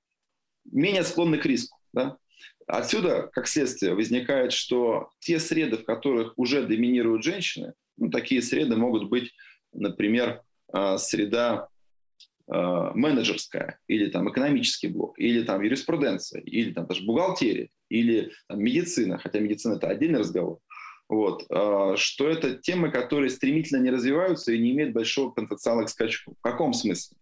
менее 0.65 1.05
склонны 1.05 1.39
к 1.39 1.47
риску. 1.47 1.79
Да? 1.93 2.17
Отсюда, 2.67 3.29
как 3.33 3.47
следствие, 3.47 3.95
возникает, 3.95 4.53
что 4.53 5.11
те 5.21 5.39
среды, 5.39 5.77
в 5.77 5.85
которых 5.85 6.33
уже 6.37 6.67
доминируют 6.67 7.25
женщины, 7.25 7.75
ну, 7.97 8.11
такие 8.11 8.43
среды 8.43 8.77
могут 8.77 9.09
быть, 9.09 9.33
например, 9.73 10.43
а, 10.73 10.99
среда 10.99 11.69
Э, 12.49 12.93
менеджерская, 12.95 13.81
или 13.89 14.09
там 14.09 14.31
экономический 14.31 14.87
блок, 14.87 15.19
или 15.19 15.43
там 15.43 15.63
юриспруденция, 15.63 16.41
или 16.43 16.73
там 16.73 16.87
даже 16.87 17.05
бухгалтерия, 17.05 17.71
или 17.89 18.31
там, 18.47 18.63
медицина, 18.63 19.19
хотя 19.19 19.41
медицина 19.41 19.75
это 19.75 19.89
отдельный 19.89 20.21
разговор. 20.21 20.61
Вот, 21.09 21.45
э, 21.49 21.95
что 21.97 22.29
это 22.29 22.57
темы, 22.57 22.91
которые 22.91 23.31
стремительно 23.31 23.81
не 23.81 23.91
развиваются 23.91 24.53
и 24.53 24.59
не 24.59 24.73
имеют 24.73 24.93
большого 24.93 25.31
потенциала 25.31 25.85
к 25.85 25.89
скачку. 25.89 26.35
В 26.39 26.43
каком 26.43 26.73
смысле? 26.73 27.17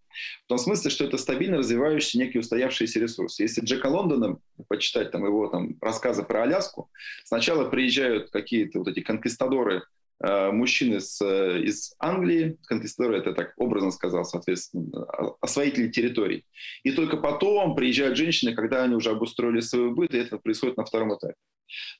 В 0.45 0.47
том 0.47 0.57
смысле, 0.57 0.89
что 0.89 1.05
это 1.05 1.17
стабильно 1.17 1.57
развивающийся 1.57 2.17
некий 2.17 2.39
устоявшийся 2.39 2.99
ресурс. 2.99 3.39
Если 3.39 3.61
Джека 3.61 3.87
Лондона, 3.87 4.37
почитать 4.69 5.11
там 5.11 5.25
его 5.25 5.47
там, 5.49 5.77
рассказы 5.81 6.23
про 6.23 6.43
Аляску, 6.43 6.89
сначала 7.25 7.69
приезжают 7.69 8.31
какие-то 8.31 8.79
вот 8.79 8.87
эти 8.87 9.01
конкистадоры 9.01 9.83
Э, 10.23 10.51
мужчины 10.51 11.01
с, 11.01 11.21
э, 11.21 11.61
из 11.61 11.93
Англии, 11.99 12.57
конкистадоры, 12.67 13.17
это 13.17 13.33
так 13.33 13.53
образно 13.57 13.91
сказал, 13.91 14.23
соответственно, 14.23 15.05
освоители 15.41 15.89
территорий. 15.89 16.45
И 16.83 16.91
только 16.93 17.17
потом 17.17 17.75
приезжают 17.75 18.17
женщины, 18.17 18.55
когда 18.55 18.83
они 18.83 18.95
уже 18.95 19.11
обустроили 19.11 19.59
свой 19.59 19.91
быт, 19.91 20.13
и 20.13 20.17
это 20.17 20.37
происходит 20.37 20.77
на 20.77 20.85
втором 20.85 21.13
этапе. 21.15 21.35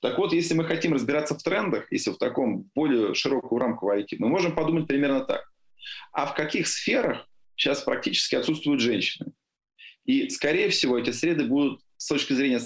Так 0.02 0.18
вот, 0.18 0.34
если 0.34 0.54
мы 0.54 0.64
хотим 0.66 0.94
разбираться 0.94 1.36
в 1.36 1.44
трендах, 1.44 1.92
если 1.92 2.12
в 2.12 2.18
таком 2.18 2.70
более 2.76 3.14
широкую 3.14 3.60
рамку 3.60 3.88
войти, 3.88 4.16
мы 4.20 4.28
можем 4.28 4.56
подумать 4.56 4.88
примерно 4.88 5.22
так. 5.22 5.44
А 6.12 6.26
в 6.26 6.36
каких 6.36 6.68
сферах 6.68 7.28
сейчас 7.56 7.82
практически 7.82 8.36
отсутствуют 8.36 8.82
женщины? 8.82 9.34
И, 10.06 10.30
скорее 10.30 10.70
всего, 10.70 10.98
эти 10.98 11.12
среды 11.12 11.46
будут 11.46 11.82
с 11.98 12.08
точки 12.08 12.34
зрения 12.34 12.60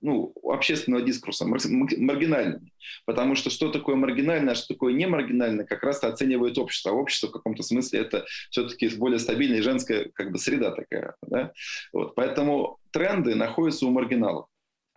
ну, 0.00 0.34
общественного 0.42 1.02
дискурса 1.02 1.46
маргинальными. 1.46 2.72
Потому 3.06 3.34
что 3.34 3.50
что 3.50 3.70
такое 3.70 3.96
маргинальное, 3.96 4.52
а 4.52 4.56
что 4.56 4.74
такое 4.74 4.92
не 4.92 5.06
маргинальное, 5.06 5.64
как 5.64 5.82
раз 5.82 6.02
оценивает 6.02 6.58
общество. 6.58 6.92
А 6.92 6.94
общество 6.94 7.28
в 7.28 7.32
каком-то 7.32 7.62
смысле 7.62 8.00
это 8.00 8.24
все-таки 8.50 8.88
более 8.88 9.18
стабильная 9.18 9.62
женская 9.62 10.10
как 10.14 10.32
бы, 10.32 10.38
среда 10.38 10.72
такая. 10.72 11.14
Да? 11.26 11.52
Вот. 11.92 12.14
Поэтому 12.14 12.78
тренды 12.90 13.34
находятся 13.34 13.86
у 13.86 13.90
маргиналов. 13.90 14.46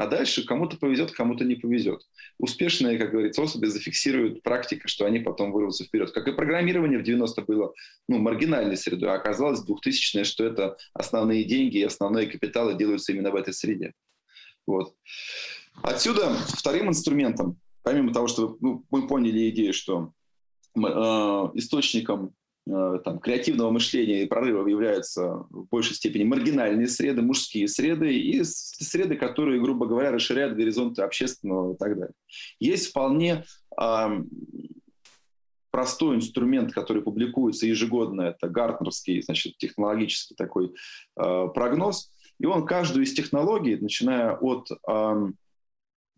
А 0.03 0.07
дальше 0.07 0.43
кому-то 0.43 0.75
повезет, 0.75 1.11
кому-то 1.11 1.45
не 1.45 1.55
повезет. 1.55 2.01
Успешные, 2.37 2.97
как 2.97 3.11
говорится, 3.11 3.41
особи 3.41 3.67
зафиксируют 3.67 4.43
практика, 4.43 4.89
что 4.89 5.05
они 5.05 5.19
потом 5.19 5.53
вырвутся 5.53 5.85
вперед. 5.85 6.11
Как 6.11 6.27
и 6.27 6.33
программирование 6.33 6.99
в 6.99 7.03
90-х 7.03 7.43
было 7.43 7.73
ну, 8.09 8.17
маргинальной 8.17 8.75
средой, 8.75 9.11
а 9.11 9.13
оказалось 9.13 9.61
в 9.61 9.71
2000-е, 9.71 10.25
что 10.25 10.43
это 10.43 10.75
основные 10.93 11.45
деньги 11.45 11.77
и 11.77 11.83
основные 11.83 12.27
капиталы 12.27 12.77
делаются 12.77 13.13
именно 13.13 13.31
в 13.31 13.35
этой 13.35 13.53
среде. 13.53 13.93
Вот. 14.67 14.93
Отсюда 15.81 16.35
вторым 16.49 16.89
инструментом, 16.89 17.57
помимо 17.81 18.13
того, 18.13 18.27
что 18.27 18.57
ну, 18.59 18.83
мы 18.89 19.07
поняли 19.07 19.49
идею, 19.51 19.71
что 19.71 20.11
э, 20.75 20.79
источником 20.81 22.35
там, 22.65 23.19
креативного 23.19 23.71
мышления 23.71 24.23
и 24.23 24.27
прорыва 24.27 24.65
являются 24.67 25.45
в 25.49 25.67
большей 25.69 25.95
степени 25.95 26.23
маргинальные 26.23 26.87
среды, 26.87 27.21
мужские 27.21 27.67
среды 27.67 28.17
и 28.17 28.41
среды, 28.43 29.15
которые, 29.15 29.61
грубо 29.61 29.85
говоря, 29.85 30.11
расширяют 30.11 30.55
горизонты 30.55 31.01
общественного 31.01 31.73
и 31.73 31.77
так 31.77 31.95
далее. 31.95 32.13
Есть 32.59 32.87
вполне 32.87 33.43
э, 33.79 34.23
простой 35.71 36.15
инструмент, 36.15 36.71
который 36.71 37.01
публикуется 37.01 37.65
ежегодно, 37.65 38.21
это 38.21 38.47
гартнерский, 38.47 39.21
значит, 39.21 39.57
технологический 39.57 40.35
такой 40.35 40.73
э, 41.17 41.47
прогноз, 41.53 42.11
и 42.39 42.45
он 42.45 42.65
каждую 42.65 43.03
из 43.03 43.13
технологий, 43.13 43.75
начиная 43.75 44.35
от 44.35 44.69
э, 44.71 45.31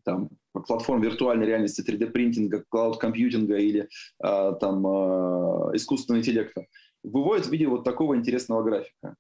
там, 0.06 0.30
платформ 0.54 1.02
виртуальной 1.02 1.46
реальности, 1.46 1.82
3D-принтинга, 1.82 2.64
клауд-компьютинга 2.70 3.58
или 3.58 3.90
э, 4.24 4.54
там, 4.60 4.86
э, 4.86 5.76
искусственного 5.76 6.22
интеллекта, 6.22 6.66
выводит 7.04 7.48
в 7.48 7.52
виде 7.52 7.68
вот 7.68 7.84
такого 7.84 8.16
интересного 8.16 8.64
графика. 8.64 9.16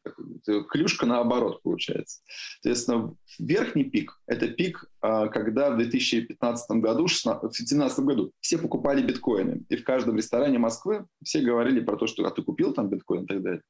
Клюшка 0.70 1.06
наоборот 1.06 1.62
получается. 1.62 2.22
Соответственно, 2.62 3.16
верхний 3.40 3.84
пик– 3.84 4.22
это 4.28 4.48
пик, 4.48 4.86
э, 5.02 5.28
когда 5.30 5.72
в 5.72 5.78
2015 5.78 6.72
году, 6.82 7.08
16, 7.08 7.44
в 7.44 7.48
2017 7.48 8.00
году 8.00 8.32
все 8.40 8.58
покупали 8.58 9.02
биткоины. 9.02 9.64
И 9.70 9.76
в 9.76 9.84
каждом 9.84 10.16
ресторане 10.16 10.60
Москвы 10.60 11.06
все 11.24 11.42
говорили 11.42 11.80
про 11.80 11.98
то, 11.98 12.08
что 12.08 12.26
а 12.26 12.32
ты 12.32 12.42
купил 12.42 12.74
там 12.74 12.90
биткоин 12.90 13.24
и 13.24 13.28
так 13.28 13.42
далее. 13.42 13.62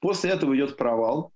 После 0.00 0.30
этого 0.30 0.54
идет 0.54 0.76
провал, 0.76 1.32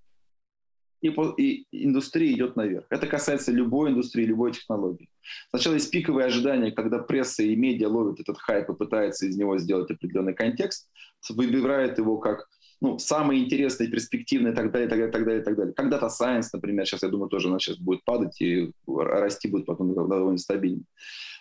и, 1.00 1.08
и 1.08 1.66
индустрия 1.70 2.32
идет 2.32 2.56
наверх. 2.56 2.86
Это 2.90 3.06
касается 3.06 3.52
любой 3.52 3.90
индустрии, 3.90 4.24
любой 4.24 4.52
технологии. 4.52 5.08
Сначала 5.50 5.74
есть 5.74 5.90
пиковые 5.90 6.26
ожидания, 6.26 6.72
когда 6.72 6.98
пресса 6.98 7.42
и 7.42 7.54
медиа 7.56 7.88
ловят 7.88 8.20
этот 8.20 8.38
хайп 8.38 8.70
и 8.70 8.74
пытаются 8.74 9.26
из 9.26 9.36
него 9.36 9.58
сделать 9.58 9.90
определенный 9.90 10.34
контекст, 10.34 10.88
выбирают 11.28 11.98
его 11.98 12.18
как 12.18 12.48
ну, 12.80 12.98
самый 12.98 13.40
интересный, 13.40 13.88
перспективный 13.88 14.52
и 14.52 14.54
так 14.54 14.70
далее, 14.70 14.88
так 14.88 14.98
далее, 14.98 15.12
так 15.12 15.24
далее, 15.24 15.42
так 15.42 15.56
далее. 15.56 15.74
Когда-то 15.74 16.06
Science, 16.06 16.48
например, 16.52 16.86
сейчас, 16.86 17.02
я 17.02 17.08
думаю, 17.08 17.28
тоже 17.28 17.48
она 17.48 17.58
сейчас 17.58 17.76
будет 17.78 18.04
падать 18.04 18.40
и 18.40 18.72
расти 18.86 19.48
будет 19.48 19.66
потом 19.66 19.94
довольно 19.94 20.38
стабильно. 20.38 20.84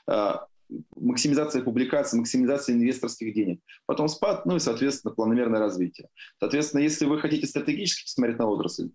А, 0.08 0.48
максимизация 0.96 1.62
публикаций, 1.62 2.18
максимизация 2.20 2.76
инвесторских 2.76 3.34
денег. 3.34 3.62
Потом 3.86 4.08
спад, 4.08 4.46
ну 4.46 4.56
и, 4.56 4.60
соответственно, 4.60 5.14
планомерное 5.14 5.60
развитие. 5.60 6.10
Соответственно, 6.40 6.82
если 6.82 7.06
вы 7.06 7.20
хотите 7.20 7.48
стратегически 7.48 8.06
посмотреть 8.06 8.40
на 8.40 8.48
отрасль, 8.48 8.90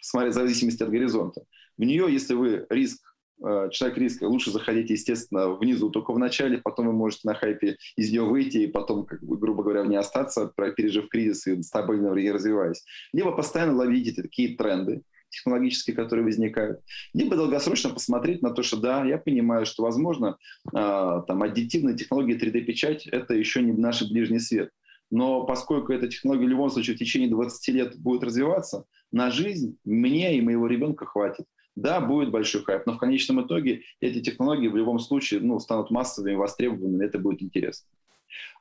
смотреть 0.00 0.32
в 0.32 0.38
зависимости 0.38 0.82
от 0.82 0.90
горизонта, 0.90 1.42
в 1.76 1.82
нее, 1.82 2.06
если 2.10 2.34
вы 2.34 2.66
риск 2.70 3.00
Э, 3.44 3.68
человек 3.70 3.98
риска, 3.98 4.24
лучше 4.24 4.50
заходите, 4.50 4.94
естественно, 4.94 5.50
внизу 5.50 5.90
только 5.90 6.12
в 6.12 6.18
начале, 6.18 6.58
потом 6.58 6.86
вы 6.86 6.92
можете 6.92 7.28
на 7.28 7.34
хайпе 7.34 7.76
из 7.96 8.10
нее 8.10 8.22
выйти 8.22 8.58
и 8.58 8.66
потом, 8.66 9.04
как 9.04 9.22
бы, 9.22 9.36
грубо 9.36 9.62
говоря, 9.62 9.84
не 9.84 9.96
остаться, 9.96 10.52
пережив 10.76 11.08
кризис 11.08 11.46
и 11.46 11.62
стабильно 11.62 12.10
развиваясь. 12.10 12.84
Либо 13.12 13.32
постоянно 13.32 13.74
ловите 13.74 14.12
такие 14.12 14.56
тренды, 14.56 15.02
технологические, 15.28 15.94
которые 15.94 16.24
возникают, 16.24 16.80
либо 17.12 17.36
долгосрочно 17.36 17.90
посмотреть 17.90 18.40
на 18.40 18.50
то, 18.50 18.62
что 18.62 18.78
да, 18.78 19.04
я 19.04 19.18
понимаю, 19.18 19.66
что, 19.66 19.82
возможно, 19.82 20.38
э, 20.72 21.22
там, 21.26 21.42
аддитивные 21.42 21.96
технологии 21.96 22.38
3D-печать– 22.40 23.06
это 23.12 23.34
еще 23.34 23.60
не 23.60 23.72
наш 23.72 24.02
ближний 24.10 24.40
свет. 24.40 24.70
Но 25.10 25.44
поскольку 25.44 25.92
эта 25.92 26.08
технология 26.08 26.46
в 26.46 26.48
любом 26.48 26.70
случае 26.70 26.96
в 26.96 26.98
течение 26.98 27.28
20 27.28 27.68
лет 27.68 27.96
будет 27.98 28.24
развиваться, 28.24 28.86
на 29.12 29.30
жизнь 29.30 29.78
мне 29.84 30.36
и 30.36 30.40
моего 30.40 30.66
ребенка 30.66 31.06
хватит. 31.06 31.46
Да, 31.74 32.00
будет 32.00 32.30
большой 32.30 32.64
хайп, 32.64 32.86
но 32.86 32.94
в 32.94 32.98
конечном 32.98 33.44
итоге 33.44 33.82
эти 34.00 34.22
технологии 34.22 34.68
в 34.68 34.76
любом 34.76 34.98
случае 34.98 35.40
ну, 35.40 35.58
станут 35.60 35.90
массовыми, 35.90 36.34
востребованными, 36.34 37.04
это 37.04 37.18
будет 37.18 37.42
интересно. 37.42 37.86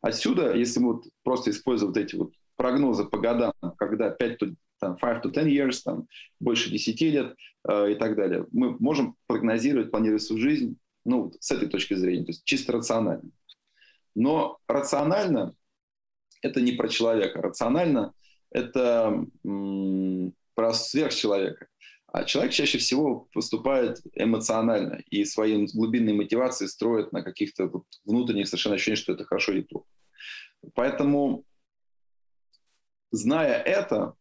Отсюда, 0.01 0.53
если 0.53 0.79
мы 0.81 0.93
вот 0.93 1.05
просто 1.23 1.51
используем 1.51 1.93
вот 1.93 1.97
эти 1.97 2.15
вот 2.15 2.33
прогнозы 2.57 3.05
по 3.05 3.17
годам, 3.17 3.53
когда 3.77 4.09
5 4.09 4.41
to, 4.41 4.55
там, 4.79 4.97
5 4.97 5.25
to 5.25 5.31
10 5.31 5.47
years, 5.47 5.81
там, 5.83 6.07
больше 6.41 6.69
10 6.69 7.01
лет 7.01 7.35
э, 7.67 7.93
и 7.93 7.95
так 7.95 8.15
далее, 8.15 8.45
мы 8.51 8.75
можем 8.79 9.15
прогнозировать, 9.27 9.91
планировать 9.91 10.23
свою 10.23 10.41
жизнь 10.41 10.77
ну, 11.05 11.31
с 11.39 11.51
этой 11.51 11.69
точки 11.69 11.93
зрения, 11.93 12.25
то 12.25 12.31
есть 12.31 12.43
чисто 12.43 12.73
рационально. 12.73 13.29
Но 14.13 14.57
рационально 14.67 15.55
это 16.41 16.61
не 16.61 16.73
про 16.73 16.87
человека. 16.87 17.41
Рационально 17.41 18.13
это 18.51 19.25
м- 19.43 19.84
про 20.65 20.73
сверхчеловека. 20.73 21.67
А 22.07 22.23
человек 22.23 22.53
чаще 22.53 22.77
всего 22.77 23.27
поступает 23.33 24.01
эмоционально 24.13 25.01
и 25.09 25.25
свои 25.25 25.67
глубинные 25.67 26.15
мотивации 26.15 26.65
строит 26.65 27.11
на 27.11 27.21
каких-то 27.21 27.67
вот 27.67 27.83
внутренних 28.05 28.47
совершенно 28.47 28.75
ощущениях, 28.75 28.99
что 28.99 29.13
это 29.13 29.25
хорошо 29.25 29.51
или 29.51 29.61
плохо. 29.61 29.87
Поэтому, 30.73 31.43
зная 33.11 33.61
это, 33.61 34.13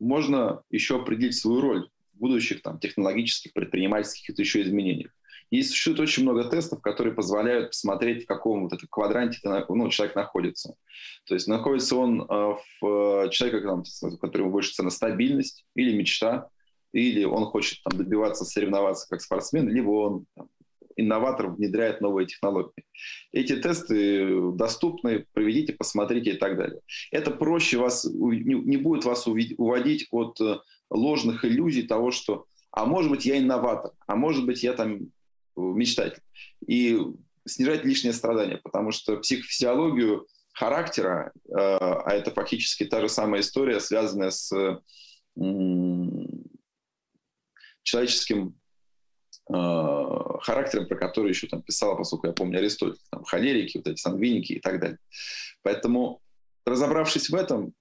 можно 0.00 0.62
еще 0.70 1.00
определить 1.00 1.36
свою 1.36 1.60
роль 1.60 1.90
в 2.14 2.18
будущих 2.18 2.62
там, 2.62 2.80
технологических, 2.80 3.52
предпринимательских 3.52 4.30
и 4.30 4.42
еще 4.42 4.62
изменениях. 4.62 5.12
И 5.50 5.62
существует 5.62 6.00
очень 6.00 6.24
много 6.24 6.44
тестов, 6.44 6.80
которые 6.82 7.14
позволяют 7.14 7.70
посмотреть, 7.70 8.24
в 8.24 8.26
каком 8.26 8.64
вот 8.64 8.72
этом 8.72 8.88
квадранте 8.90 9.38
ну, 9.44 9.88
человек 9.88 10.14
находится. 10.14 10.74
То 11.26 11.34
есть 11.34 11.48
находится 11.48 11.96
он 11.96 12.22
э, 12.22 12.24
в 12.80 13.24
э, 13.26 13.30
человека, 13.30 13.82
которому 14.20 14.50
больше 14.50 14.72
цена 14.72 14.90
стабильность 14.90 15.64
или 15.74 15.96
мечта, 15.96 16.48
или 16.92 17.24
он 17.24 17.46
хочет 17.46 17.82
там, 17.82 17.98
добиваться, 17.98 18.44
соревноваться 18.44 19.08
как 19.08 19.20
спортсмен, 19.22 19.68
либо 19.68 19.90
он 19.90 20.26
там, 20.34 20.48
инноватор 20.96 21.48
внедряет 21.48 22.00
новые 22.00 22.26
технологии. 22.26 22.84
Эти 23.32 23.56
тесты 23.56 24.52
доступны, 24.52 25.26
проведите, 25.32 25.72
посмотрите 25.72 26.32
и 26.32 26.36
так 26.36 26.56
далее. 26.56 26.80
Это 27.10 27.30
проще 27.30 27.78
вас, 27.78 28.04
не 28.04 28.76
будет 28.76 29.04
вас 29.04 29.26
уводить 29.26 30.08
от 30.10 30.40
э, 30.40 30.58
ложных 30.90 31.44
иллюзий 31.44 31.82
того, 31.82 32.10
что 32.10 32.46
а 32.70 32.84
может 32.84 33.10
быть 33.10 33.24
я 33.24 33.38
инноватор, 33.38 33.92
а 34.06 34.14
может 34.14 34.44
быть 34.44 34.62
я 34.62 34.72
там 34.72 35.08
мечтатель. 35.58 36.22
И 36.66 36.98
снижать 37.46 37.84
лишнее 37.84 38.12
страдание, 38.12 38.58
потому 38.58 38.92
что 38.92 39.16
психофизиологию 39.16 40.26
характера, 40.52 41.32
э, 41.48 41.52
а 41.54 42.10
это 42.12 42.30
фактически 42.30 42.84
та 42.84 43.00
же 43.00 43.08
самая 43.08 43.40
история, 43.40 43.80
связанная 43.80 44.30
с 44.30 44.52
человеческим 47.82 48.58
э, 49.48 49.54
характером, 50.42 50.88
про 50.88 50.96
который 50.96 51.30
еще 51.30 51.46
там 51.46 51.62
писал, 51.62 51.96
поскольку 51.96 52.26
я 52.26 52.32
помню 52.32 52.58
Аристотель, 52.58 52.98
там 53.10 53.24
холерики, 53.24 53.78
вот 53.78 53.86
эти 53.86 54.00
сангвиники 54.00 54.54
и 54.54 54.60
так 54.60 54.80
далее. 54.80 54.98
Поэтому, 55.62 56.20
разобравшись 56.66 57.30
в 57.30 57.34
этом, 57.34 57.72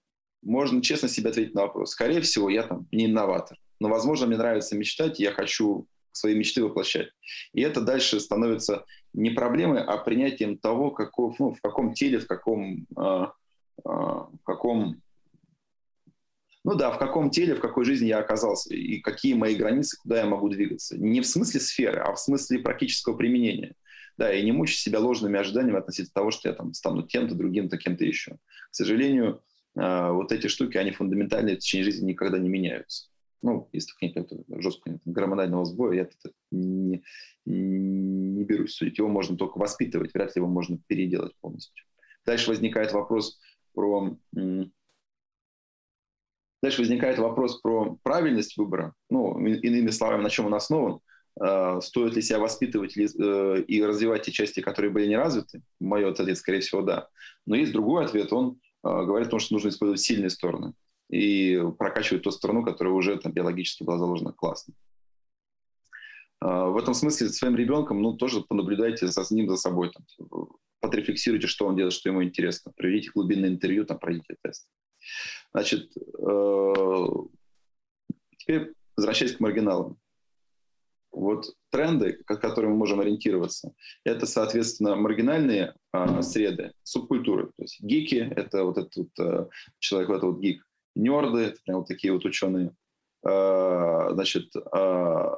можно 0.42 0.82
честно 0.82 1.10
себе 1.10 1.30
ответить 1.30 1.56
на 1.56 1.64
вопрос. 1.64 1.92
Скорее 1.92 2.22
всего, 2.22 2.50
я 2.50 2.64
там 2.64 2.88
не 2.92 3.08
инноватор, 3.08 3.58
но, 3.80 3.90
возможно, 3.90 4.28
мне 4.28 4.38
нравится 4.38 4.78
мечтать, 4.78 5.20
и 5.20 5.24
я 5.24 5.32
хочу 5.32 5.88
свои 6.18 6.36
мечты 6.36 6.64
воплощать. 6.64 7.10
И 7.54 7.62
это 7.62 7.82
дальше 7.82 8.20
становится 8.20 8.86
не 9.14 9.30
проблемой, 9.30 9.84
а 9.84 9.98
принятием 9.98 10.58
того, 10.58 10.92
каков, 10.92 11.40
ну, 11.40 11.54
в 11.54 11.62
каком 11.62 11.94
теле, 11.94 12.20
в 12.20 12.28
каком, 12.28 12.86
э, 12.98 13.28
э, 13.86 13.90
в 13.90 14.40
каком 14.44 15.02
ну 16.68 16.76
да, 16.76 16.92
в 16.92 17.00
каком 17.00 17.30
теле, 17.30 17.56
в 17.56 17.62
какой 17.62 17.86
жизни 17.86 18.08
я 18.08 18.20
оказался, 18.20 18.76
и 18.76 19.00
какие 19.00 19.36
мои 19.36 19.56
границы, 19.56 19.98
куда 20.02 20.20
я 20.20 20.26
могу 20.26 20.50
двигаться. 20.50 20.98
Не 20.98 21.22
в 21.22 21.26
смысле 21.26 21.62
сферы, 21.62 22.00
а 22.00 22.12
в 22.12 22.20
смысле 22.20 22.60
практического 22.60 23.16
применения. 23.16 23.74
Да, 24.18 24.34
и 24.34 24.44
не 24.44 24.52
мучить 24.52 24.80
себя 24.80 25.00
ложными 25.00 25.40
ожиданиями 25.40 25.80
относительно 25.80 26.12
того, 26.14 26.32
что 26.32 26.50
я 26.50 26.56
там 26.56 26.74
стану 26.74 27.04
тем-то, 27.04 27.36
другим-то, 27.36 27.78
кем-то 27.78 28.04
еще. 28.04 28.32
К 28.70 28.76
сожалению, 28.76 29.42
э, 29.80 30.12
вот 30.12 30.34
эти 30.34 30.48
штуки, 30.48 30.76
они 30.76 30.92
фундаментальные 30.92 31.56
в 31.56 31.60
течение 31.60 31.86
жизни 31.86 32.10
никогда 32.10 32.38
не 32.38 32.50
меняются. 32.50 33.08
Ну, 33.42 33.70
если 33.72 33.92
только 33.92 34.20
нет 34.20 34.62
жесткого 34.62 35.00
гормонального 35.06 35.66
сбоя, 35.66 35.96
я 35.96 36.02
это 36.04 36.32
не, 36.52 37.04
не 37.46 38.44
берусь 38.44 38.76
судить. 38.76 38.98
Его 38.98 39.08
можно 39.08 39.38
только 39.38 39.58
воспитывать, 39.58 40.14
вряд 40.14 40.36
ли 40.36 40.40
его 40.40 40.48
можно 40.48 40.80
переделать 40.88 41.36
полностью. 41.40 41.86
Дальше 42.26 42.50
возникает 42.50 42.94
вопрос 42.94 43.40
про 43.74 44.18
Дальше 46.64 46.82
возникает 46.82 47.20
вопрос 47.20 47.62
про 47.62 47.98
правильность 48.02 48.58
выбора. 48.58 48.94
Ну, 49.10 49.40
иными 49.40 49.92
словами, 49.92 50.24
на 50.24 50.30
чем 50.30 50.48
он 50.48 50.56
основан. 50.56 51.00
э, 51.40 51.80
стоит 51.82 52.16
ли 52.16 52.22
себя 52.24 52.40
воспитывать 52.40 52.98
э, 52.98 53.64
и 53.68 53.84
развивать 53.84 54.24
те 54.24 54.32
части, 54.32 54.60
которые 54.60 54.92
были 54.92 55.06
не 55.06 55.16
развиты. 55.16 55.62
Мой 55.80 56.04
ответ, 56.10 56.36
скорее 56.36 56.62
всего, 56.62 56.82
да. 56.82 57.10
Но 57.46 57.56
есть 57.56 57.74
другой 57.74 58.06
ответ, 58.06 58.34
он 58.34 58.60
э, 58.84 58.88
говорит 58.88 59.28
о 59.28 59.32
том, 59.32 59.40
что 59.40 59.54
нужно 59.54 59.70
использовать 59.70 60.02
сильные 60.02 60.32
стороны 60.32 60.74
и 61.10 61.62
прокачивать 61.78 62.24
ту 62.24 62.32
сторону, 62.32 62.64
которая 62.64 62.94
уже 62.94 63.18
там 63.18 63.32
биологически 63.32 63.84
была 63.84 63.98
заложена 63.98 64.34
классно. 64.34 64.74
В 66.40 66.78
этом 66.78 66.94
смысле 66.94 67.30
своим 67.30 67.56
ребенком, 67.56 68.02
ну, 68.02 68.14
тоже 68.14 68.42
понаблюдайте 68.42 69.08
за 69.08 69.24
ним, 69.34 69.50
за 69.50 69.56
собой, 69.56 69.92
там, 69.92 70.06
подрефлексируйте, 70.82 71.48
что 71.48 71.66
он 71.66 71.76
делает, 71.76 71.94
что 71.94 72.10
ему 72.10 72.24
интересно, 72.24 72.72
проведите 72.76 73.12
глубинное 73.14 73.50
интервью, 73.50 73.86
там, 73.86 73.98
пройдите 73.98 74.36
тест. 74.44 74.68
Значит, 75.52 75.92
теперь 78.38 78.74
возвращаясь 78.98 79.36
к 79.36 79.40
маргиналам. 79.40 79.98
Вот 81.12 81.56
тренды, 81.72 82.14
к 82.14 82.38
которым 82.38 82.72
мы 82.72 82.78
можем 82.78 83.00
ориентироваться, 83.00 83.74
это, 84.04 84.26
соответственно, 84.26 84.96
маргинальные 84.96 85.74
а, 85.92 86.22
среды, 86.22 86.74
субкультуры. 86.84 87.48
То 87.56 87.64
есть 87.64 87.82
гики— 87.82 88.16
это 88.36 88.66
вот 88.66 88.78
этот 88.78 89.20
а, 89.20 89.50
человек, 89.80 90.10
вот 90.10 90.18
этот 90.18 90.30
вот 90.30 90.40
гик. 90.40 90.67
Нерды— 90.98 91.56
прям 91.66 91.80
вот 91.80 91.88
такие 91.88 92.12
вот 92.12 92.26
ученые. 92.26 92.76
А, 93.24 94.10
значит, 94.14 94.52
а, 94.72 95.38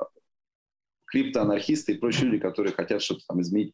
криптоанархисты 1.05 1.93
и 1.93 1.97
прочие 1.97 2.25
люди, 2.25 2.39
которые 2.39 2.73
хотят 2.73 3.01
что-то 3.01 3.21
там 3.27 3.41
изменить, 3.41 3.73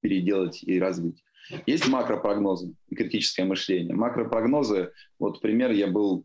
переделать 0.00 0.62
и 0.62 0.78
развить. 0.78 1.22
Есть 1.66 1.88
макропрогнозы 1.88 2.74
и 2.88 2.94
критическое 2.94 3.44
мышление. 3.44 3.94
Макропрогнозы, 3.94 4.92
вот 5.18 5.40
пример, 5.40 5.70
я 5.72 5.88
был 5.88 6.24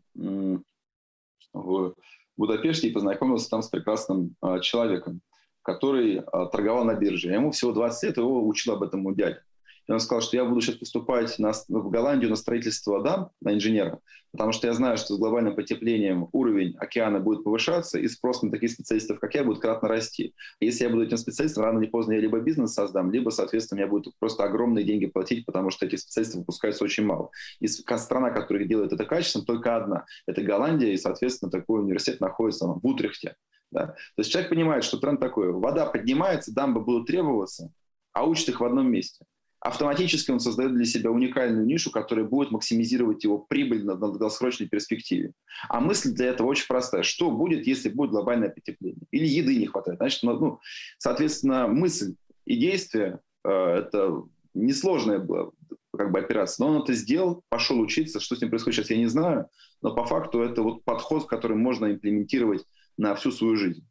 в 1.52 1.94
Будапеште 2.36 2.88
и 2.88 2.92
познакомился 2.92 3.50
там 3.50 3.62
с 3.62 3.68
прекрасным 3.68 4.36
э, 4.42 4.60
человеком, 4.60 5.22
который 5.62 6.22
торговал 6.52 6.84
на 6.84 6.94
бирже. 6.94 7.32
Ему 7.32 7.50
всего 7.50 7.72
20 7.72 8.02
лет, 8.04 8.16
его 8.16 8.46
учил 8.46 8.74
об 8.74 8.84
этом 8.84 9.00
мой 9.00 9.16
дядя. 9.16 9.42
И 9.88 9.92
он 9.92 10.00
сказал, 10.00 10.20
что 10.20 10.36
я 10.36 10.44
буду 10.44 10.60
сейчас 10.60 10.76
поступать 10.76 11.38
на, 11.38 11.52
в 11.52 11.90
Голландию 11.90 12.28
на 12.28 12.36
строительство 12.36 13.02
дам, 13.02 13.30
на 13.40 13.54
инженера, 13.54 14.00
потому 14.32 14.52
что 14.52 14.66
я 14.66 14.74
знаю, 14.74 14.98
что 14.98 15.14
с 15.14 15.18
глобальным 15.18 15.56
потеплением 15.56 16.28
уровень 16.32 16.76
океана 16.76 17.20
будет 17.20 17.42
повышаться, 17.42 17.98
и 17.98 18.06
спрос 18.06 18.42
на 18.42 18.50
таких 18.50 18.70
специалистов, 18.70 19.18
как 19.18 19.34
я, 19.34 19.44
будет 19.44 19.60
кратно 19.60 19.88
расти. 19.88 20.34
И 20.60 20.66
если 20.66 20.84
я 20.84 20.90
буду 20.90 21.04
этим 21.04 21.16
специалистом, 21.16 21.64
рано 21.64 21.78
или 21.78 21.88
поздно 21.88 22.12
я 22.12 22.20
либо 22.20 22.38
бизнес 22.40 22.74
создам, 22.74 23.10
либо, 23.10 23.30
соответственно, 23.30 23.80
я 23.80 23.86
буду 23.86 24.12
просто 24.18 24.44
огромные 24.44 24.84
деньги 24.84 25.06
платить, 25.06 25.46
потому 25.46 25.70
что 25.70 25.86
этих 25.86 26.00
специалистов 26.00 26.40
выпускается 26.40 26.84
очень 26.84 27.04
мало. 27.04 27.30
И 27.60 27.66
страна, 27.66 28.30
которая 28.30 28.66
делает 28.66 28.92
это 28.92 29.06
качеством, 29.06 29.46
только 29.46 29.74
одна. 29.74 30.04
Это 30.26 30.42
Голландия, 30.42 30.92
и, 30.92 30.98
соответственно, 30.98 31.50
такой 31.50 31.80
университет 31.80 32.20
находится 32.20 32.66
в 32.66 32.80
Утрехте. 32.82 33.36
Да? 33.70 33.86
То 33.86 33.94
есть 34.18 34.30
человек 34.30 34.50
понимает, 34.50 34.84
что 34.84 34.98
тренд 34.98 35.18
такой. 35.18 35.50
Вода 35.50 35.86
поднимается, 35.86 36.52
дамбы 36.52 36.82
будут 36.82 37.06
требоваться, 37.06 37.72
а 38.12 38.26
учат 38.26 38.50
их 38.50 38.60
в 38.60 38.64
одном 38.64 38.90
месте– 38.90 39.24
автоматически 39.68 40.30
он 40.30 40.40
создает 40.40 40.74
для 40.74 40.84
себя 40.84 41.10
уникальную 41.10 41.66
нишу, 41.66 41.90
которая 41.90 42.26
будет 42.26 42.50
максимизировать 42.50 43.24
его 43.24 43.38
прибыль 43.38 43.84
на 43.84 43.94
долгосрочной 43.94 44.68
перспективе. 44.68 45.32
А 45.68 45.80
мысль 45.80 46.12
для 46.12 46.26
этого 46.26 46.48
очень 46.48 46.66
простая. 46.66 47.02
Что 47.02 47.30
будет, 47.30 47.66
если 47.66 47.88
будет 47.88 48.10
глобальное 48.10 48.48
потепление? 48.48 49.06
Или 49.10 49.26
еды 49.26 49.56
не 49.56 49.66
хватает? 49.66 49.98
Значит, 49.98 50.22
ну, 50.22 50.38
ну 50.38 50.60
соответственно, 50.98 51.68
мысль 51.68 52.14
и 52.44 52.56
действие 52.56 53.20
э, 53.44 53.50
это 53.50 54.22
несложная 54.54 55.18
была 55.18 55.50
как 55.96 56.12
бы 56.12 56.18
операция. 56.18 56.64
Но 56.64 56.72
он 56.72 56.82
это 56.82 56.94
сделал, 56.94 57.44
пошел 57.48 57.78
учиться. 57.78 58.20
Что 58.20 58.36
с 58.36 58.40
ним 58.40 58.50
происходит 58.50 58.76
сейчас, 58.76 58.90
я 58.90 58.96
не 58.96 59.06
знаю. 59.06 59.48
Но 59.82 59.94
по 59.94 60.04
факту 60.04 60.40
это 60.40 60.62
вот 60.62 60.84
подход, 60.84 61.26
который 61.26 61.56
можно 61.56 61.92
имплементировать 61.92 62.64
на 62.96 63.14
всю 63.14 63.30
свою 63.30 63.56
жизнь. 63.56 63.86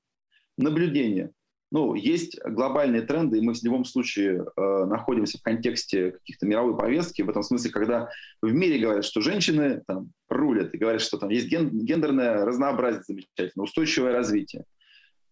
Наблюдение. 0.57 1.31
Ну, 1.69 1.95
есть 1.95 2.39
глобальные 2.45 3.01
тренды, 3.01 3.37
и 3.37 3.41
мы 3.41 3.53
в 3.53 3.61
любом 3.61 3.83
случае 3.83 4.45
э, 4.55 4.85
находимся 4.85 5.37
в 5.37 5.41
контексте 5.41 6.11
каких-то 6.11 6.45
мировой 6.45 6.77
повестки, 6.77 7.21
в 7.21 7.29
этом 7.29 7.43
смысле, 7.43 7.71
когда 7.71 8.09
в 8.41 8.53
мире 8.53 8.79
говорят, 8.79 9.03
что 9.03 9.19
женщины 9.19 9.83
там 9.85 10.11
рулят, 10.29 10.73
и 10.73 10.77
говорят, 10.77 11.01
что 11.01 11.17
там 11.17 11.29
есть 11.29 11.47
ген, 11.47 11.69
гендерное 11.69 12.45
разнообразие 12.45 13.03
замечательное, 13.05 13.65
устойчивое 13.65 14.13
развитие. 14.13 14.63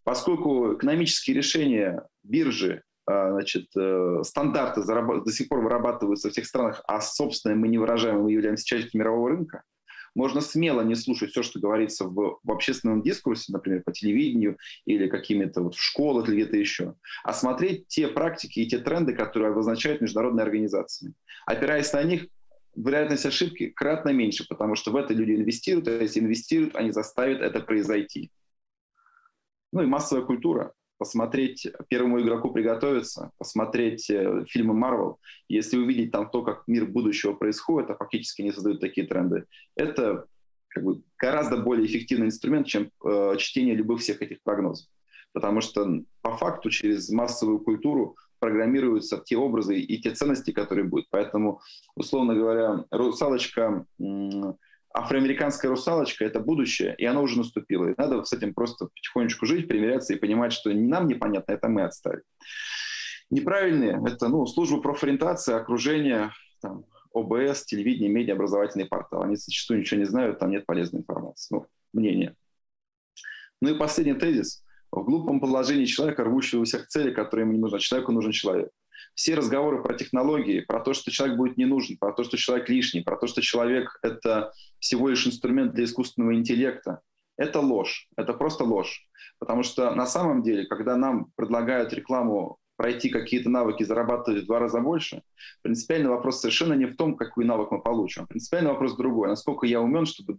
Поскольку 0.03 0.75
экономические 0.75 1.37
решения 1.37 2.05
биржи, 2.23 2.83
э, 3.09 3.31
значит, 3.31 3.67
э, 3.77 4.19
стандарты 4.23 4.81
до 4.83 5.31
сих 5.31 5.47
пор 5.47 5.61
вырабатываются 5.61 6.27
в 6.27 6.31
всех 6.33 6.47
странах, 6.47 6.83
а 6.85 6.99
собственно 6.99 7.55
мы 7.55 7.69
не 7.69 7.77
выражаем, 7.77 8.23
мы 8.23 8.33
являемся 8.33 8.65
частью 8.65 8.99
мирового 8.99 9.29
рынка, 9.29 9.63
можно 10.15 10.41
смело 10.41 10.81
не 10.81 10.95
слушать 10.95 11.31
все, 11.31 11.43
что 11.43 11.59
говорится 11.59 12.05
в, 12.05 12.39
в 12.41 12.51
общественном 12.51 13.01
дискурсе, 13.01 13.51
например, 13.51 13.83
по 13.83 13.91
телевидению 13.91 14.57
или 14.85 15.07
какими-то 15.07 15.61
вот 15.61 15.75
в 15.75 15.81
школах 15.81 16.27
или 16.27 16.37
где-то 16.37 16.57
еще, 16.57 16.95
а 17.23 17.33
смотреть 17.33 17.87
те 17.87 18.07
практики 18.07 18.61
и 18.61 18.67
те 18.67 18.79
тренды, 18.79 19.13
которые 19.13 19.51
обозначают 19.51 20.01
международные 20.01 20.43
организации. 20.43 21.13
Опираясь 21.45 21.91
на 21.93 22.01
них, 22.03 22.27
вероятность 22.75 23.25
ошибки 23.25 23.69
кратно 23.69 24.09
меньше, 24.09 24.47
потому 24.47 24.75
что 24.75 24.91
в 24.91 24.95
это 24.95 25.13
люди 25.13 25.31
инвестируют, 25.31 25.87
а 25.87 26.01
если 26.01 26.21
инвестируют, 26.21 26.75
они 26.75 26.91
заставят 26.91 27.41
это 27.41 27.59
произойти. 27.59 28.31
Ну 29.71 29.81
и 29.81 29.85
массовая 29.85 30.25
культура 30.25 30.73
посмотреть 30.97 31.67
первому 31.89 32.21
игроку 32.21 32.51
приготовиться, 32.51 33.31
посмотреть 33.37 34.09
э, 34.09 34.45
фильмы 34.47 34.73
Марвел, 34.73 35.19
если 35.47 35.77
увидеть 35.77 36.11
там 36.11 36.29
то, 36.29 36.41
как 36.41 36.63
мир 36.67 36.85
будущего 36.85 37.33
происходит, 37.33 37.89
а 37.89 37.95
фактически 37.95 38.41
не 38.41 38.51
создают 38.51 38.79
такие 38.79 39.07
тренды, 39.07 39.45
это 39.75 40.25
как 40.69 40.83
бы 40.83 41.01
гораздо 41.17 41.57
более 41.57 41.85
эффективный 41.85 42.27
инструмент, 42.27 42.67
чем 42.67 42.91
э, 43.03 43.35
чтение 43.37 43.75
любых 43.75 44.01
всех 44.01 44.21
этих 44.21 44.41
прогнозов. 44.43 44.87
Потому 45.33 45.61
что 45.61 46.01
по 46.21 46.37
факту 46.37 46.69
через 46.69 47.09
массовую 47.09 47.59
культуру 47.59 48.15
программируются 48.39 49.21
те 49.25 49.37
образы 49.37 49.79
и 49.79 50.01
те 50.01 50.11
ценности, 50.11 50.51
которые 50.51 50.85
будут. 50.85 51.07
Поэтому, 51.09 51.61
условно 51.95 52.35
говоря, 52.35 52.85
русалочка 52.91 53.85
афроамериканская 54.95 55.69
русалочка— 55.69 56.23
это 56.25 56.39
будущее, 56.39 56.95
и 56.97 57.05
оно 57.05 57.21
уже 57.21 57.37
наступило. 57.37 57.89
И 57.89 57.95
надо 57.97 58.23
с 58.23 58.33
этим 58.33 58.53
просто 58.53 58.87
потихонечку 58.87 59.45
жить, 59.45 59.67
примиряться 59.67 60.13
и 60.13 60.17
понимать, 60.17 60.53
что 60.53 60.71
не 60.71 60.87
нам 60.87 61.07
непонятно, 61.07 61.51
это 61.51 61.67
мы 61.67 61.83
отстали. 61.83 62.21
Неправильные— 63.29 64.01
это 64.07 64.29
ну, 64.29 64.45
служба 64.45 64.81
профориентации, 64.81 65.53
окружение, 65.53 66.31
там, 66.61 66.85
ОБС, 67.13 67.65
телевидение, 67.65 68.09
медиа, 68.09 68.33
образовательный 68.33 68.85
портал. 68.85 69.23
Они 69.23 69.35
зачастую 69.35 69.79
ничего 69.79 69.99
не 69.99 70.05
знают, 70.05 70.39
там 70.39 70.51
нет 70.51 70.65
полезной 70.65 71.01
информации. 71.01 71.55
Ну, 71.55 71.67
мнение. 71.93 72.35
Ну 73.61 73.75
и 73.75 73.77
последний 73.77 74.13
тезис. 74.13 74.63
В 74.91 75.03
глупом 75.03 75.39
положении 75.39 75.85
человека, 75.85 76.23
рвущегося 76.23 76.79
к 76.79 76.87
цели, 76.87 77.11
которая 77.11 77.45
ему 77.45 77.53
не 77.53 77.59
нужна, 77.59 77.79
человеку 77.79 78.11
нужен 78.11 78.31
человек 78.31 78.69
все 79.15 79.33
разговоры 79.33 79.81
про 79.81 79.95
технологии, 79.95 80.59
про 80.59 80.81
то, 80.81 80.93
что 80.93 81.09
человек 81.09 81.37
будет 81.37 81.57
не 81.57 81.65
нужен, 81.65 81.97
про 81.97 82.11
то, 82.13 82.23
что 82.23 82.37
человек 82.37 82.69
лишний, 82.69 83.01
про 83.01 83.17
то, 83.17 83.27
что 83.27 83.41
человек— 83.41 83.97
это 84.03 84.51
всего 84.79 85.09
лишь 85.09 85.25
инструмент 85.25 85.73
для 85.73 85.85
искусственного 85.85 86.35
интеллекта, 86.35 86.99
это 87.37 87.59
ложь, 87.59 88.07
это 88.17 88.33
просто 88.33 88.63
ложь. 88.63 89.07
Потому 89.39 89.63
что 89.63 89.93
на 89.95 90.05
самом 90.05 90.43
деле, 90.43 90.65
когда 90.65 90.95
нам 90.95 91.31
предлагают 91.35 91.93
рекламу 91.93 92.57
пройти 92.75 93.09
какие-то 93.09 93.49
навыки, 93.49 93.83
зарабатывать 93.83 94.43
в 94.43 94.45
два 94.45 94.59
раза 94.59 94.81
больше, 94.81 95.21
принципиальный 95.61 96.09
вопрос 96.09 96.41
совершенно 96.41 96.73
не 96.73 96.85
в 96.85 96.95
том, 96.95 97.15
какой 97.15 97.45
навык 97.45 97.71
мы 97.71 97.81
получим. 97.81 98.27
Принципиальный 98.27 98.71
вопрос 98.71 98.95
другой. 98.95 99.27
Насколько 99.27 99.65
я 99.65 99.81
умен, 99.81 100.05
чтобы 100.05 100.37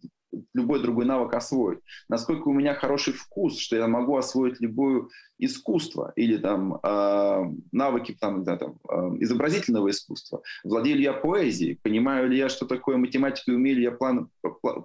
любой 0.55 0.83
другой 0.83 1.05
навык 1.05 1.35
освоить. 1.35 1.81
Насколько 2.09 2.49
у 2.49 2.53
меня 2.53 2.75
хороший 2.75 3.13
вкус, 3.13 3.59
что 3.59 3.77
я 3.77 3.87
могу 3.87 4.17
освоить 4.17 4.61
любое 4.61 5.07
искусство 5.39 6.13
или 6.17 6.37
там 6.37 6.79
э, 6.83 7.45
навыки 7.73 8.17
там, 8.19 8.45
да, 8.45 8.57
там, 8.57 8.79
э, 8.89 9.17
изобразительного 9.21 9.91
искусства. 9.91 10.43
Владею 10.65 10.97
ли 10.97 11.05
я 11.05 11.13
поэзией? 11.13 11.79
Понимаю 11.83 12.29
ли 12.29 12.39
я, 12.39 12.49
что 12.49 12.67
такое 12.67 12.97
математика 12.97 13.51
и 13.51 13.55
умею 13.55 13.77
ли 13.77 13.83
я 13.83 13.93
план, 13.93 14.31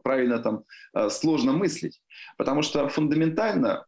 правильно 0.04 0.40
там 0.40 0.64
э, 0.94 1.10
сложно 1.10 1.54
мыслить? 1.54 2.02
Потому 2.38 2.62
что 2.62 2.88
фундаментально 2.90 3.86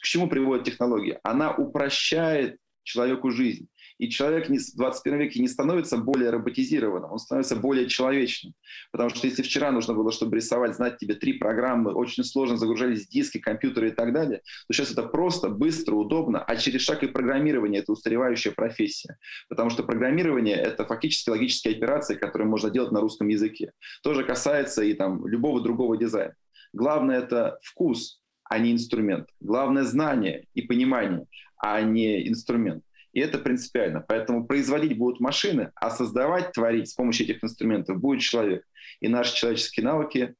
к 0.00 0.04
чему 0.04 0.28
приводит 0.28 0.64
технология? 0.64 1.20
Она 1.22 1.52
упрощает 1.52 2.58
человеку 2.84 3.30
жизнь. 3.30 3.68
И 3.98 4.08
человек 4.08 4.48
в 4.48 4.76
21 4.76 5.18
веке 5.18 5.40
не 5.40 5.48
становится 5.48 5.96
более 5.96 6.30
роботизированным, 6.30 7.12
он 7.12 7.18
становится 7.18 7.56
более 7.56 7.88
человечным. 7.88 8.54
Потому 8.90 9.10
что 9.10 9.26
если 9.26 9.42
вчера 9.42 9.70
нужно 9.70 9.94
было, 9.94 10.10
чтобы 10.10 10.36
рисовать, 10.36 10.74
знать 10.74 10.98
тебе 10.98 11.14
три 11.14 11.34
программы, 11.34 11.92
очень 11.92 12.24
сложно 12.24 12.56
загружались 12.56 13.06
диски, 13.06 13.38
компьютеры 13.38 13.88
и 13.88 13.92
так 13.92 14.12
далее, 14.12 14.38
то 14.66 14.74
сейчас 14.74 14.90
это 14.90 15.04
просто, 15.04 15.48
быстро, 15.48 15.94
удобно, 15.94 16.42
а 16.42 16.56
через 16.56 16.82
шаг 16.82 17.02
и 17.04 17.06
программирование— 17.06 17.80
это 17.82 17.92
устаревающая 17.92 18.52
профессия. 18.52 19.16
Потому 19.48 19.70
что 19.70 19.84
программирование— 19.84 20.56
это 20.56 20.84
фактически 20.84 21.30
логические 21.30 21.76
операции, 21.76 22.16
которые 22.16 22.48
можно 22.48 22.70
делать 22.70 22.92
на 22.92 23.00
русском 23.00 23.28
языке. 23.28 23.72
Тоже 24.02 24.24
касается 24.24 24.82
и 24.82 24.94
там 24.94 25.26
любого 25.26 25.60
другого 25.60 25.96
дизайна. 25.96 26.34
Главное— 26.72 27.18
это 27.20 27.58
вкус, 27.62 28.20
а 28.42 28.58
не 28.58 28.72
инструмент. 28.72 29.28
Главное— 29.40 29.82
знание 29.84 30.46
и 30.54 30.62
понимание 30.62 31.26
а 31.64 31.80
не 31.80 32.28
инструмент. 32.28 32.84
И 33.14 33.20
это 33.20 33.38
принципиально. 33.38 34.04
Поэтому 34.06 34.46
производить 34.46 34.98
будут 34.98 35.18
машины, 35.18 35.72
а 35.76 35.88
создавать, 35.88 36.52
творить 36.52 36.90
с 36.90 36.94
помощью 36.94 37.24
этих 37.24 37.42
инструментов 37.42 38.00
будет 38.00 38.20
человек. 38.20 38.66
И 39.00 39.08
наши 39.08 39.34
человеческие 39.34 39.86
навыки 39.86 40.34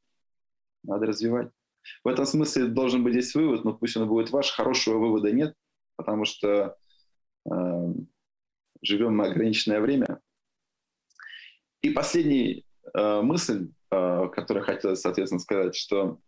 надо 0.83 1.07
развивать. 1.07 1.49
В 2.03 2.09
этом 2.09 2.27
смысле 2.27 2.67
должен 2.67 3.03
быть 3.03 3.15
здесь 3.15 3.35
вывод, 3.35 3.65
но 3.65 3.73
пусть 3.73 3.97
он 3.97 4.07
будет 4.07 4.31
ваш. 4.31 4.51
Хорошего 4.51 4.99
вывода 4.99 5.33
нет. 5.33 5.55
потому 5.97 6.27
что 6.27 6.77
э, 7.51 7.95
живем 8.83 9.17
мы 9.17 9.29
ограниченное 9.29 9.81
время. 9.81 10.21
И 11.81 11.89
последняя 11.89 12.65
э, 12.93 13.21
мысль, 13.23 13.71
э, 13.91 14.29
которую 14.31 14.67
хотелось, 14.67 15.01
соответственно, 15.01 15.41
сказать, 15.41 15.75
что 15.75 16.19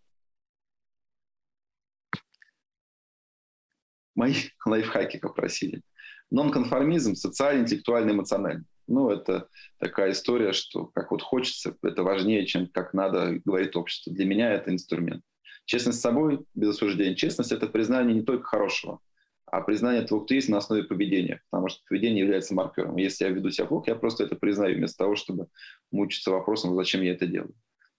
мои 4.17 4.35
лайфхаки 4.67 5.19
попросили. 5.19 5.83
Нонконформизм 6.31 7.15
социальный, 7.15 7.63
интеллектуальный, 7.63 8.13
эмоциональный. 8.13 8.65
Ну, 8.89 9.11
это 9.11 9.49
такая 9.79 10.13
история, 10.13 10.53
что 10.53 10.87
как 10.87 11.11
вот 11.11 11.23
хочется, 11.23 11.77
это 11.83 12.03
важнее, 12.03 12.47
чем 12.47 12.67
как 12.69 12.95
надо, 12.95 13.41
говорит 13.45 13.77
общество. 13.77 14.13
Для 14.13 14.25
меня 14.25 14.53
это 14.53 14.73
инструмент. 14.73 15.23
Честность 15.65 15.99
с 15.99 16.03
собой, 16.03 16.45
без 16.55 16.71
осуждения. 16.71 17.17
Честность— 17.17 17.53
это 17.53 17.67
признание 17.67 18.15
не 18.15 18.23
только 18.23 18.45
хорошего, 18.45 19.01
а 19.47 19.61
признание 19.61 20.03
того, 20.03 20.21
кто 20.21 20.35
есть 20.35 20.49
на 20.49 20.59
основе 20.59 20.85
поведения, 20.85 21.43
потому 21.51 21.69
что 21.69 21.81
поведение 21.89 22.23
является 22.23 22.55
маркером. 22.55 22.97
Если 22.97 23.25
я 23.25 23.31
веду 23.31 23.51
себя 23.51 23.67
плохо, 23.67 23.91
я 23.91 23.97
просто 23.97 24.23
это 24.23 24.37
признаю, 24.37 24.77
вместо 24.77 24.99
того, 24.99 25.17
чтобы 25.17 25.49
мучиться 25.91 26.31
вопросом, 26.31 26.77
зачем 26.77 27.03
я 27.03 27.13
это 27.13 27.27
делаю. 27.27 27.55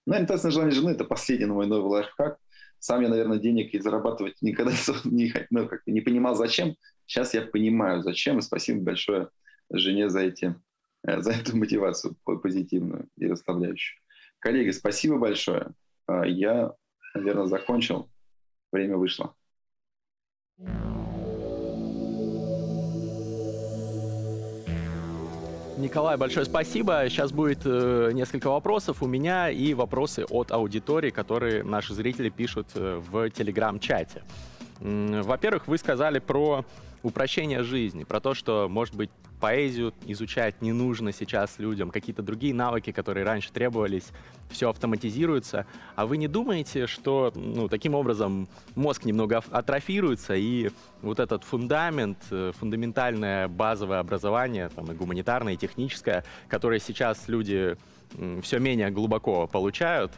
Ну, 0.06 0.13
ориентация 0.13 0.47
на 0.47 0.51
желание 0.53 0.73
жены– 0.73 0.89
это 0.91 1.03
последний 1.03 1.45
мой 1.45 1.67
новый 1.67 1.89
лайфхак. 1.89 2.38
Сам 2.80 3.02
я, 3.02 3.10
наверное, 3.10 3.40
денег 3.40 3.74
и 3.74 3.80
зарабатывать 3.80 4.42
никогда 4.42 4.74
не, 5.06 5.34
ну, 5.50 5.68
как, 5.68 5.82
не 5.86 6.02
понимал, 6.02 6.36
зачем. 6.36 6.76
Сейчас 7.06 7.34
я 7.34 7.42
понимаю, 7.42 8.02
зачем, 8.02 8.40
и 8.40 8.42
спасибо 8.42 8.82
большое 8.82 9.30
жене 9.72 10.10
за, 10.10 10.22
эти, 10.22 10.56
э, 11.08 11.22
за 11.22 11.32
эту 11.32 11.56
мотивацию 11.58 12.16
позитивную 12.24 13.10
и 13.18 13.28
расслабляющую. 13.28 14.00
Коллеги, 14.40 14.72
спасибо 14.72 15.18
большое. 15.18 15.74
А, 16.06 16.26
я, 16.26 16.74
наверное, 17.13 17.46
закончил. 17.46 18.10
Время 18.72 18.98
вышло. 18.98 19.36
Николай, 25.78 26.18
большое 26.18 26.44
спасибо. 26.46 27.08
Сейчас 27.08 27.32
будет 27.32 27.60
э, 27.63 28.10
несколько 28.12 28.50
вопросов 28.50 29.04
у 29.04 29.08
меня 29.08 29.52
и 29.52 29.76
вопросы 29.76 30.26
от 30.28 30.52
аудитории, 30.52 31.12
которые 31.12 31.63
наши 31.63 31.94
зрители 31.94 32.30
пишут 32.30 32.70
э, 32.74 33.00
в 33.08 33.30
телеграм-чате. 33.30 34.24
Во-первых, 34.80 35.68
вы 35.68 35.78
сказали 35.78 36.18
про 36.18 36.66
упрощение 37.04 37.62
жизни, 37.62 38.06
про 38.06 38.20
то, 38.20 38.34
что, 38.34 38.68
может 38.68 38.96
быть, 38.96 39.12
поэзию 39.39 39.93
изучать 40.06 40.62
не 40.62 40.71
нужно 40.71 41.12
сейчас 41.12 41.60
людям, 41.60 41.91
какие-то 41.91 42.21
другие 42.21 42.54
навыки, 42.54 42.91
которые 42.91 43.26
раньше 43.26 43.52
требовались, 43.52 44.12
все 44.50 44.69
автоматизируется. 44.69 45.65
А 45.95 46.06
вы 46.06 46.17
не 46.17 46.28
думаете, 46.28 46.88
что 46.88 47.32
ну, 47.36 47.67
таким 47.67 47.93
образом 47.93 48.47
мозг 48.76 49.06
немного 49.06 49.43
атрофируется, 49.52 50.36
и 50.36 50.69
вот 51.02 51.19
этот 51.19 51.43
фундамент, 51.43 52.17
э, 52.32 52.52
фундаментальное 52.58 53.47
базовое 53.47 54.00
образование, 54.00 54.69
там, 54.69 54.91
и 54.91 54.95
гуманитарное, 54.95 55.54
и 55.54 55.58
техническое, 55.58 56.23
которое 56.47 56.80
сейчас 56.80 57.28
люди 57.28 57.78
все 58.41 58.60
менее 58.60 58.89
глубоко 58.89 59.47
получают, 59.47 60.12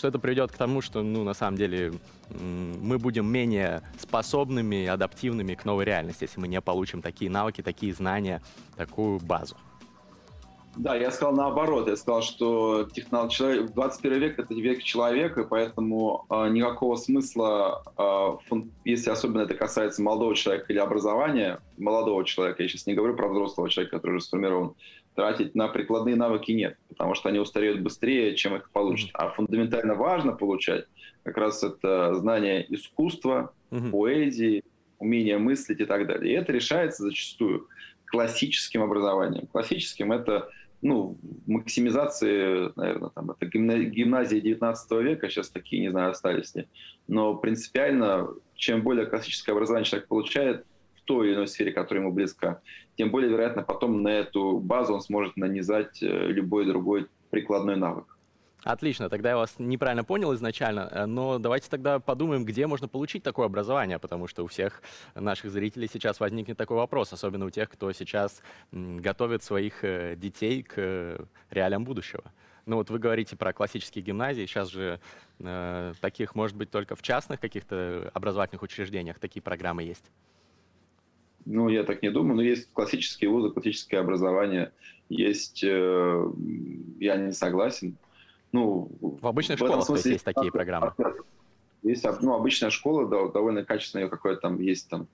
что 0.00 0.08
это 0.08 0.18
приведет 0.18 0.50
к 0.50 0.56
тому, 0.56 0.80
что, 0.80 1.02
ну, 1.02 1.24
на 1.24 1.34
самом 1.34 1.58
деле, 1.58 1.92
мы 2.30 2.98
будем 2.98 3.26
менее 3.26 3.82
способными, 3.98 4.86
адаптивными 4.86 5.54
к 5.54 5.66
новой 5.66 5.84
реальности, 5.84 6.24
если 6.24 6.40
мы 6.40 6.48
не 6.48 6.58
получим 6.62 7.02
такие 7.02 7.30
навыки, 7.30 7.60
такие 7.60 7.92
знания, 7.92 8.40
такую 8.76 9.20
базу. 9.20 9.56
Да, 10.76 10.94
я 10.94 11.10
сказал 11.10 11.34
наоборот. 11.34 11.88
Я 11.88 11.96
сказал, 11.96 12.22
что 12.22 12.88
технол... 12.94 13.28
человек... 13.28 13.72
21 13.72 14.20
век— 14.20 14.38
это 14.38 14.54
век 14.54 14.82
человека, 14.82 15.44
поэтому 15.44 16.24
э, 16.30 16.48
никакого 16.48 16.96
смысла, 16.96 17.82
э, 17.98 18.48
фун... 18.48 18.70
если 18.84 19.10
особенно 19.10 19.42
это 19.42 19.54
касается 19.54 20.00
молодого 20.00 20.34
человека 20.34 20.66
или 20.72 20.78
образования, 20.78 21.60
молодого 21.76 22.24
человека, 22.24 22.62
я 22.62 22.68
сейчас 22.68 22.86
не 22.86 22.94
говорю 22.94 23.16
про 23.16 23.28
взрослого 23.28 23.68
человека, 23.68 23.96
который 23.96 24.16
уже 24.16 24.24
сформирован, 24.24 24.74
тратить 25.14 25.54
на 25.54 25.68
прикладные 25.68 26.16
навыки 26.16 26.52
нет, 26.52 26.76
потому 26.88 27.14
что 27.14 27.28
они 27.28 27.38
устареют 27.38 27.80
быстрее, 27.80 28.34
чем 28.36 28.56
их 28.56 28.70
получат. 28.70 29.10
А 29.14 29.30
фундаментально 29.30 29.94
важно 29.94 30.32
получать 30.32 30.86
как 31.22 31.36
раз 31.36 31.62
это 31.62 32.14
знание 32.14 32.64
искусства, 32.74 33.52
mm-hmm. 33.70 33.90
поэзии, 33.90 34.64
умение 34.98 35.38
мыслить 35.38 35.80
и 35.80 35.84
так 35.84 36.06
далее. 36.06 36.32
И 36.32 36.36
это 36.36 36.52
решается 36.52 37.02
зачастую 37.02 37.68
классическим 38.06 38.82
образованием. 38.82 39.46
Классическим 39.46 40.12
это 40.12 40.48
ну, 40.82 41.18
максимизации, 41.46 42.72
наверное, 42.76 43.10
там, 43.10 43.30
это 43.30 43.46
гимназия 43.46 44.40
19 44.40 44.90
века, 45.02 45.28
сейчас 45.28 45.50
такие, 45.50 45.82
не 45.82 45.90
знаю, 45.90 46.10
остались 46.10 46.54
ли. 46.54 46.68
Но 47.06 47.34
принципиально, 47.34 48.28
чем 48.54 48.82
более 48.82 49.06
классическое 49.06 49.54
образование 49.54 49.84
человек 49.84 50.08
получает, 50.08 50.66
той 51.10 51.26
или 51.26 51.34
иной 51.34 51.48
сфере, 51.48 51.72
которая 51.72 52.04
ему 52.04 52.12
близка, 52.12 52.60
тем 52.96 53.10
более, 53.10 53.28
вероятно, 53.28 53.64
потом 53.64 54.00
на 54.04 54.10
эту 54.10 54.60
базу 54.60 54.94
он 54.94 55.00
сможет 55.00 55.36
нанизать 55.36 56.00
э, 56.00 56.06
любой 56.06 56.66
другой 56.66 57.08
прикладной 57.30 57.74
навык. 57.74 58.16
Отлично, 58.62 59.08
тогда 59.08 59.30
я 59.30 59.36
вас 59.36 59.56
неправильно 59.58 60.04
понял 60.04 60.32
изначально, 60.34 60.88
э, 60.92 61.06
но 61.06 61.40
давайте 61.40 61.68
тогда 61.68 61.98
подумаем, 61.98 62.44
где 62.44 62.68
можно 62.68 62.86
получить 62.86 63.24
такое 63.24 63.46
образование, 63.46 63.98
потому 63.98 64.28
что 64.28 64.44
у 64.44 64.46
всех 64.46 64.82
наших 65.16 65.50
зрителей 65.50 65.88
сейчас 65.92 66.20
возникнет 66.20 66.56
такой 66.56 66.76
вопрос, 66.76 67.12
особенно 67.12 67.46
у 67.46 67.50
тех, 67.50 67.68
кто 67.68 67.90
сейчас 67.90 68.40
готовит 68.70 69.42
своих 69.42 69.82
э, 69.82 70.14
детей 70.16 70.62
к 70.62 71.26
реалиям 71.50 71.84
будущего. 71.84 72.22
Ну 72.66 72.76
вот 72.76 72.88
вы 72.88 73.00
говорите 73.00 73.34
про 73.34 73.52
классические 73.52 74.04
гимназии, 74.04 74.46
сейчас 74.46 74.68
же 74.68 75.00
э, 75.40 75.92
таких 76.00 76.36
может 76.36 76.56
быть 76.56 76.70
только 76.70 76.94
в 76.94 77.02
частных 77.02 77.40
каких-то 77.40 78.12
образовательных 78.14 78.62
учреждениях 78.62 79.18
такие 79.18 79.42
программы 79.42 79.82
есть. 79.82 80.04
Ну, 81.44 81.68
я 81.68 81.84
так 81.84 82.02
не 82.02 82.10
думаю, 82.10 82.36
но 82.36 82.42
есть 82.42 82.68
классические 82.72 83.30
вузы, 83.30 83.50
классическое 83.50 84.00
образование, 84.00 84.72
есть, 85.08 85.64
э, 85.64 86.30
я 87.00 87.16
не 87.16 87.32
согласен. 87.32 87.96
Ну, 88.52 88.90
в 89.00 89.26
обычных 89.26 89.58
в 89.58 89.64
школах 89.64 89.84
смысле, 89.84 90.12
есть 90.12 90.24
такие 90.24 90.52
программы. 90.52 90.92
Есть 91.82 92.04
ну, 92.20 92.34
обычная 92.34 92.70
школа, 92.70 93.06
да, 93.06 93.28
довольно 93.28 93.64
качественная, 93.64 94.08
какое-то 94.08 94.42
там 94.42 94.60
есть 94.60 94.88
там 94.88 95.08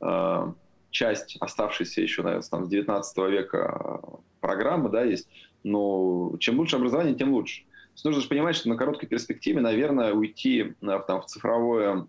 э, 0.00 0.52
часть 0.90 1.36
оставшейся 1.40 2.00
еще, 2.02 2.22
наверное, 2.22 2.48
там, 2.48 2.66
с 2.66 2.68
19 2.68 3.16
века 3.30 4.00
программы, 4.40 4.88
да, 4.88 5.04
есть. 5.04 5.28
Но 5.62 6.36
чем 6.40 6.58
лучше 6.58 6.76
образование, 6.76 7.14
тем 7.14 7.32
лучше. 7.32 7.62
Есть 7.92 8.04
нужно 8.04 8.22
же 8.22 8.28
понимать, 8.28 8.56
что 8.56 8.68
на 8.68 8.76
короткой 8.76 9.08
перспективе, 9.08 9.60
наверное, 9.60 10.12
уйти 10.12 10.74
э, 10.80 11.00
там, 11.06 11.22
в 11.22 11.26
цифровое 11.26 12.06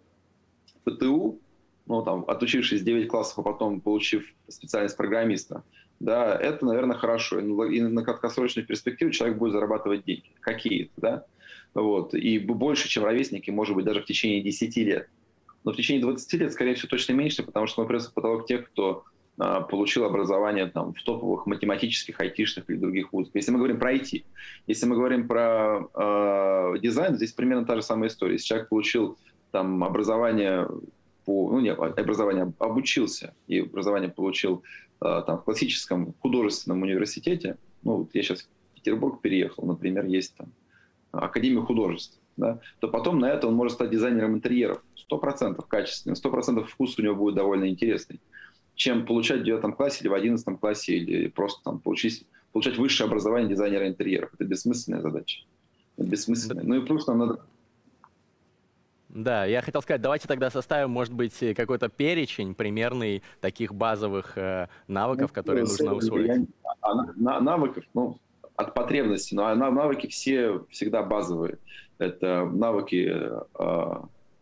ПТУ, 0.84 1.40
ну, 1.86 2.02
там, 2.04 2.26
отучившись 2.28 2.84
9 2.84 3.08
классов, 3.08 3.40
а 3.40 3.44
потом 3.44 3.82
получив 3.82 4.26
специальность 4.48 4.98
программиста, 4.98 5.64
да, 6.00 6.36
это, 6.36 6.66
наверное, 6.66 6.98
хорошо. 6.98 7.40
И 7.40 7.82
на 7.82 8.04
краткосрочной 8.04 8.64
перспективе 8.64 9.12
человек 9.12 9.38
будет 9.38 9.54
зарабатывать 9.54 10.04
деньги 10.06 10.32
какие-то, 10.40 10.94
да, 10.98 11.26
вот, 11.74 12.14
и 12.14 12.40
больше, 12.40 12.90
чем 12.90 13.06
ровесники, 13.06 13.50
может 13.50 13.76
быть, 13.76 13.86
даже 13.86 14.02
в 14.02 14.06
течение 14.06 14.42
10 14.42 14.78
лет. 14.78 15.10
Но 15.64 15.72
в 15.72 15.76
течение 15.76 16.02
20 16.02 16.34
лет, 16.34 16.54
скорее 16.54 16.74
всего, 16.74 16.90
точно 16.90 17.14
меньше, 17.14 17.44
потому 17.44 17.68
что 17.68 17.82
мы 17.82 17.88
пресс 17.88 18.08
потолок 18.08 18.48
тех, 18.48 18.70
кто 18.72 19.06
а, 19.38 19.62
получил 19.62 20.04
образование 20.06 20.68
там, 20.68 20.94
в 20.94 21.02
топовых 21.04 21.46
математических, 21.46 22.20
айтишных 22.20 22.70
или 22.70 22.78
других 22.78 23.14
вузах. 23.14 23.34
Если 23.36 23.52
мы 23.52 23.58
говорим 23.58 23.80
про 23.80 23.94
IT, 23.94 24.24
если 24.68 24.86
мы 24.86 24.96
говорим 24.96 25.28
про 25.28 25.88
э, 25.94 26.80
дизайн, 26.80 27.16
здесь 27.16 27.32
примерно 27.32 27.66
та 27.66 27.76
же 27.76 27.82
самая 27.82 28.10
история. 28.10 28.34
Если 28.34 28.48
человек 28.48 28.70
получил 28.70 29.18
там, 29.52 29.84
образование 29.84 30.68
по, 31.26 31.52
ну, 31.52 31.60
не 31.60 31.72
образование, 31.74 32.52
обучился 32.60 33.34
и 33.48 33.60
образование 33.60 34.10
получил 34.10 34.64
э, 35.02 35.24
там, 35.26 35.38
в 35.38 35.44
классическом 35.44 36.14
художественном 36.20 36.82
университете, 36.82 37.58
ну, 37.84 37.98
вот 37.98 38.10
я 38.14 38.24
сейчас 38.24 38.42
в 38.42 38.76
Петербург 38.76 39.22
переехал, 39.22 39.66
например, 39.66 40.06
есть 40.06 40.36
там 40.36 40.52
Академия 41.12 41.62
художеств, 41.62 42.20
да, 42.38 42.60
то 42.80 42.88
потом 42.88 43.20
на 43.20 43.30
это 43.30 43.48
он 43.48 43.56
может 43.56 43.74
стать 43.74 43.92
дизайнером 43.92 44.36
интерьеров. 44.36 44.82
Сто 44.96 45.18
процентов 45.18 45.68
качественный, 45.68 46.16
сто 46.16 46.30
процентов 46.32 46.70
вкус 46.70 46.98
у 46.98 47.02
него 47.02 47.16
будет 47.16 47.36
довольно 47.36 47.68
интересный, 47.68 48.22
чем 48.76 49.06
получать 49.06 49.42
в 49.42 49.44
девятом 49.44 49.74
классе 49.74 50.00
или 50.02 50.08
в 50.08 50.14
одиннадцатом 50.14 50.58
классе, 50.58 50.96
или 50.96 51.28
просто 51.28 51.62
там 51.64 51.80
получить, 51.80 52.26
получать 52.54 52.78
высшее 52.78 53.08
образование 53.08 53.50
дизайнера 53.50 53.88
интерьеров. 53.88 54.34
Это 54.34 54.46
бессмысленная 54.46 55.02
задача. 55.02 55.44
Это 55.98 56.08
бессмысленная. 56.08 56.64
Ну 56.64 56.76
и 56.76 56.86
плюс 56.86 57.06
нам 57.08 57.18
надо 57.18 57.46
да, 59.14 59.46
я 59.46 59.62
хотел 59.62 59.82
сказать, 59.82 60.02
давайте 60.02 60.28
тогда 60.28 60.50
составим, 60.50 60.92
может 60.92 61.14
быть, 61.14 61.38
какой-то 61.56 61.90
перечень 61.90 62.56
примерный 62.56 63.22
таких 63.42 63.74
базовых 63.74 64.38
э, 64.38 64.68
навыков, 64.88 65.32
ну, 65.32 65.36
которые 65.36 65.64
нужно 65.66 65.94
усвоить. 65.94 66.28
Я, 66.28 67.40
навыков, 67.42 67.84
ну, 67.94 68.18
от 68.56 68.74
потребности, 68.74 69.36
но 69.36 69.54
навыки 69.56 70.08
все 70.08 70.66
всегда 70.70 71.04
базовые. 71.04 71.58
Это 71.98 72.46
навыки 72.46 73.14
э, 73.14 73.96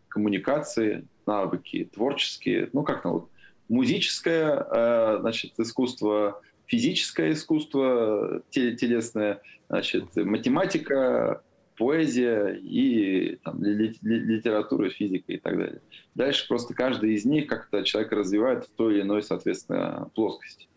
коммуникации, 0.08 1.06
навыки 1.26 1.90
творческие, 1.92 2.70
ну 2.72 2.82
как 2.82 3.02
там 3.02 3.12
вот, 3.12 3.28
музическое, 3.68 4.66
э, 4.70 5.18
значит, 5.20 5.52
искусство, 5.58 6.40
физическое 6.66 7.32
искусство 7.32 8.42
телесное, 8.50 9.40
значит, 9.68 10.14
математика, 10.16 11.42
поэзия 11.80 12.60
и 12.62 13.36
там, 13.42 13.64
литература, 13.64 14.90
физика 14.90 15.32
и 15.32 15.38
так 15.38 15.56
далее. 15.56 15.80
Дальше 16.14 16.46
просто 16.46 16.74
каждый 16.74 17.14
из 17.14 17.24
них 17.24 17.46
как-то 17.46 17.82
человек 17.84 18.12
развивает 18.12 18.66
в 18.66 18.68
той 18.76 18.96
или 18.96 19.00
иной, 19.00 19.22
соответственно, 19.22 20.10
плоскости. 20.14 20.68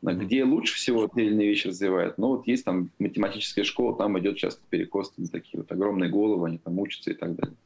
Где 0.00 0.44
лучше 0.44 0.74
всего 0.76 1.10
те 1.14 1.26
или 1.26 1.34
иные 1.34 1.48
вещи 1.48 1.68
развивает? 1.68 2.16
Ну, 2.16 2.28
вот 2.28 2.46
есть 2.46 2.64
там 2.64 2.88
математическая 2.98 3.64
школа, 3.66 3.98
там 3.98 4.18
идет 4.18 4.38
часто 4.38 4.62
перекос, 4.70 5.10
там 5.10 5.26
такие 5.26 5.60
вот 5.60 5.70
огромные 5.70 6.10
головы, 6.10 6.48
они 6.48 6.58
там 6.58 6.78
учатся 6.78 7.10
и 7.10 7.14
так 7.14 7.34
далее. 7.36 7.56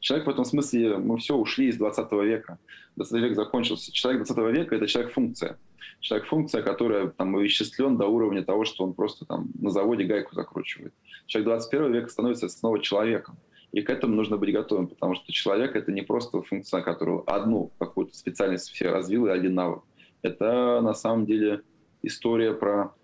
Человек 0.00 0.26
в 0.26 0.30
этом 0.30 0.44
смысле, 0.44 0.98
мы 0.98 1.16
все 1.16 1.34
ушли 1.34 1.68
из 1.68 1.78
20 1.78 2.12
века. 2.12 2.58
20 2.96 3.22
век 3.22 3.36
закончился. 3.36 3.90
Человек 3.90 4.26
20 4.26 4.54
века– 4.54 4.74
это 4.76 4.86
человек-функция. 4.86 5.56
Человек-функция, 6.00 6.62
которая 6.62 7.08
там 7.08 7.36
овеществлен 7.36 7.96
до 7.96 8.06
уровня 8.06 8.44
того, 8.44 8.64
что 8.64 8.84
он 8.84 8.94
просто 8.94 9.24
там 9.24 9.48
на 9.58 9.70
заводе 9.70 10.04
гайку 10.04 10.34
закручивает. 10.34 10.94
Человек 11.26 11.48
21 11.48 11.92
века 11.92 12.08
становится 12.08 12.48
снова 12.48 12.80
человеком. 12.80 13.36
И 13.72 13.82
к 13.82 13.90
этому 13.90 14.14
нужно 14.14 14.36
быть 14.36 14.52
готовым, 14.52 14.86
потому 14.86 15.14
что 15.14 15.32
человек— 15.32 15.74
это 15.76 15.90
не 15.90 16.02
просто 16.02 16.42
функция, 16.42 16.80
которую 16.80 17.28
одну 17.28 17.72
какую-то 17.78 18.14
специальность 18.14 18.70
все 18.70 18.90
развил 18.90 19.26
и 19.26 19.30
один 19.30 19.54
навык. 19.54 19.82
Это 20.22 20.80
на 20.80 20.94
самом 20.94 21.26
деле 21.26 21.62
история 22.02 22.54
про 22.54 22.94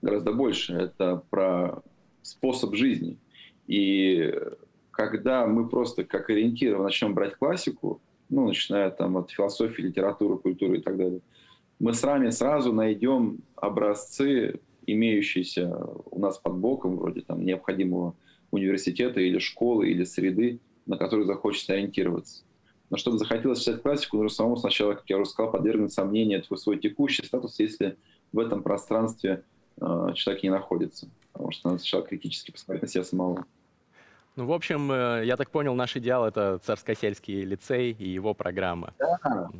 гораздо 0.00 0.32
больше. 0.32 0.72
Это 0.72 1.22
про 1.28 1.82
способ 2.22 2.74
жизни. 2.74 3.18
И 3.66 4.32
когда 4.90 5.46
мы 5.46 5.68
просто 5.68 6.04
как 6.04 6.30
ориентир 6.30 6.78
начнем 6.78 7.14
брать 7.14 7.36
классику, 7.36 8.00
ну, 8.28 8.46
начиная 8.46 8.90
там 8.90 9.16
от 9.16 9.30
философии, 9.30 9.82
литературы, 9.82 10.38
культуры 10.38 10.78
и 10.78 10.80
так 10.80 10.96
далее, 10.96 11.20
мы 11.80 11.94
с 11.94 12.02
вами 12.02 12.28
сразу 12.30 12.72
найдем 12.72 13.38
образцы, 13.56 14.60
имеющиеся 14.86 15.74
у 16.10 16.20
нас 16.20 16.38
под 16.38 16.56
боком, 16.56 16.96
вроде 16.96 17.22
там 17.22 17.44
необходимого 17.44 18.14
университета 18.50 19.20
или 19.20 19.38
школы, 19.38 19.88
или 19.88 20.04
среды, 20.04 20.60
на 20.86 20.96
которую 20.98 21.26
захочется 21.26 21.72
ориентироваться. 21.72 22.44
Но 22.90 22.96
чтобы 22.96 23.18
захотелось 23.18 23.60
читать 23.60 23.82
классику, 23.82 24.18
нужно 24.18 24.34
самому 24.34 24.56
сначала, 24.56 24.94
как 24.94 25.08
я 25.08 25.16
уже 25.16 25.30
сказал, 25.30 25.52
подвергнуть 25.52 25.92
сомнению 25.92 26.42
твой 26.42 26.58
свой 26.58 26.78
текущий 26.78 27.24
статус, 27.24 27.58
если 27.58 27.96
в 28.32 28.38
этом 28.38 28.62
пространстве 28.62 29.44
э, 29.80 30.12
человек 30.14 30.42
не 30.42 30.50
находится. 30.50 31.08
Потому 31.32 31.52
что 31.52 31.68
надо 31.68 31.78
сначала 31.78 32.04
критически 32.04 32.50
посмотреть 32.50 32.82
на 32.82 32.88
себя 32.88 33.04
самого. 33.04 33.46
Ну, 34.36 34.46
в 34.46 34.52
общем, 34.52 34.90
э, 34.90 35.22
я 35.24 35.36
так 35.36 35.50
понял, 35.50 35.74
наш 35.74 35.96
идеал— 35.96 36.26
это 36.26 36.58
царско-сельский 36.58 37.42
лицей 37.42 37.92
и 37.92 38.08
его 38.08 38.34
программа. 38.34 38.92
Да, 38.98 39.50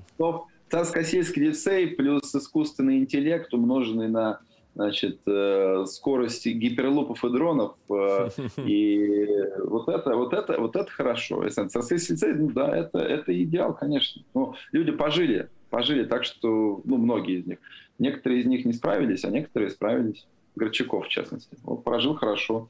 царско-сельский 0.70 1.42
лицей 1.42 1.88
плюс 1.88 2.34
искусственный 2.34 2.98
интеллект, 2.98 3.52
умноженный 3.52 4.08
на 4.08 4.40
значит, 4.74 5.20
э, 5.26 5.84
скорость 5.86 6.46
гиперлупов 6.46 7.24
и 7.24 7.30
дронов. 7.30 7.74
Э, 7.90 8.28
и 8.56 9.26
вот 9.64 9.88
это, 9.88 10.16
вот 10.16 10.32
это, 10.32 10.60
вот 10.60 10.76
это 10.76 10.90
хорошо. 10.90 11.44
Царско-сельский 11.46 12.14
лицей, 12.14 12.34
ну 12.34 12.50
да, 12.50 12.76
это, 12.76 12.98
это 12.98 13.42
идеал, 13.42 13.74
конечно. 13.74 14.22
Ну, 14.34 14.54
люди 14.72 14.92
пожили, 14.92 15.48
пожили 15.70 16.04
так, 16.04 16.24
что, 16.24 16.80
ну, 16.84 16.96
многие 16.96 17.40
из 17.40 17.46
них. 17.46 17.58
Некоторые 17.98 18.40
из 18.40 18.46
них 18.46 18.64
не 18.64 18.72
справились, 18.72 19.24
а 19.24 19.30
некоторые 19.30 19.70
справились. 19.70 20.26
Горчаков, 20.56 21.06
в 21.06 21.08
частности. 21.08 21.56
Вот 21.62 21.84
прожил 21.84 22.14
хорошо. 22.16 22.68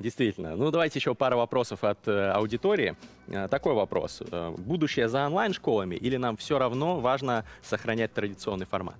Действительно. 0.00 0.56
Ну, 0.56 0.70
давайте 0.70 0.98
еще 0.98 1.14
пара 1.14 1.36
вопросов 1.36 1.84
от 1.84 2.08
э, 2.08 2.30
аудитории. 2.30 2.96
Э, 3.28 3.48
такой 3.48 3.74
вопрос. 3.74 4.22
Э, 4.32 4.54
будущее 4.56 5.08
за 5.08 5.26
онлайн-школами 5.26 5.94
или 5.94 6.16
нам 6.16 6.38
все 6.38 6.58
равно 6.58 7.00
важно 7.00 7.44
сохранять 7.62 8.12
традиционный 8.14 8.66
формат? 8.66 8.96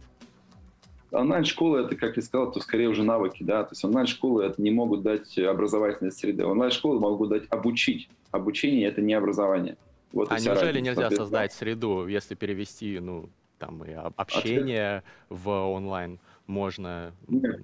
Онлайн-школы, 1.11 1.81
это, 1.81 1.97
как 1.97 2.17
я 2.17 2.23
сказал, 2.23 2.53
то 2.53 2.61
скорее 2.61 2.89
уже 2.89 3.03
навыки, 3.03 3.43
да, 3.43 3.65
то 3.65 3.73
есть 3.73 3.85
онлайн-школы 3.85 4.45
это 4.45 4.63
не 4.63 4.71
могут 4.71 5.03
дать 5.03 5.37
образовательной 5.39 6.13
среды. 6.13 6.45
Онлайн-школы 6.45 7.01
могут 7.01 7.31
дать 7.31 7.43
обучить. 7.51 8.09
Обучение– 8.31 8.87
это 8.89 9.01
не 9.01 9.15
образование. 9.15 9.77
Вот 10.13 10.31
а 10.31 10.39
неужели 10.39 10.81
нельзя 10.81 11.11
создать 11.11 11.53
среду, 11.53 12.07
если 12.07 12.35
перевести, 12.35 13.01
ну, 13.01 13.29
там, 13.59 13.83
и 13.85 13.93
общение 13.93 15.03
а 15.29 15.35
в 15.35 15.49
онлайн 15.49 16.21
можно? 16.47 17.13
Нет. 17.27 17.61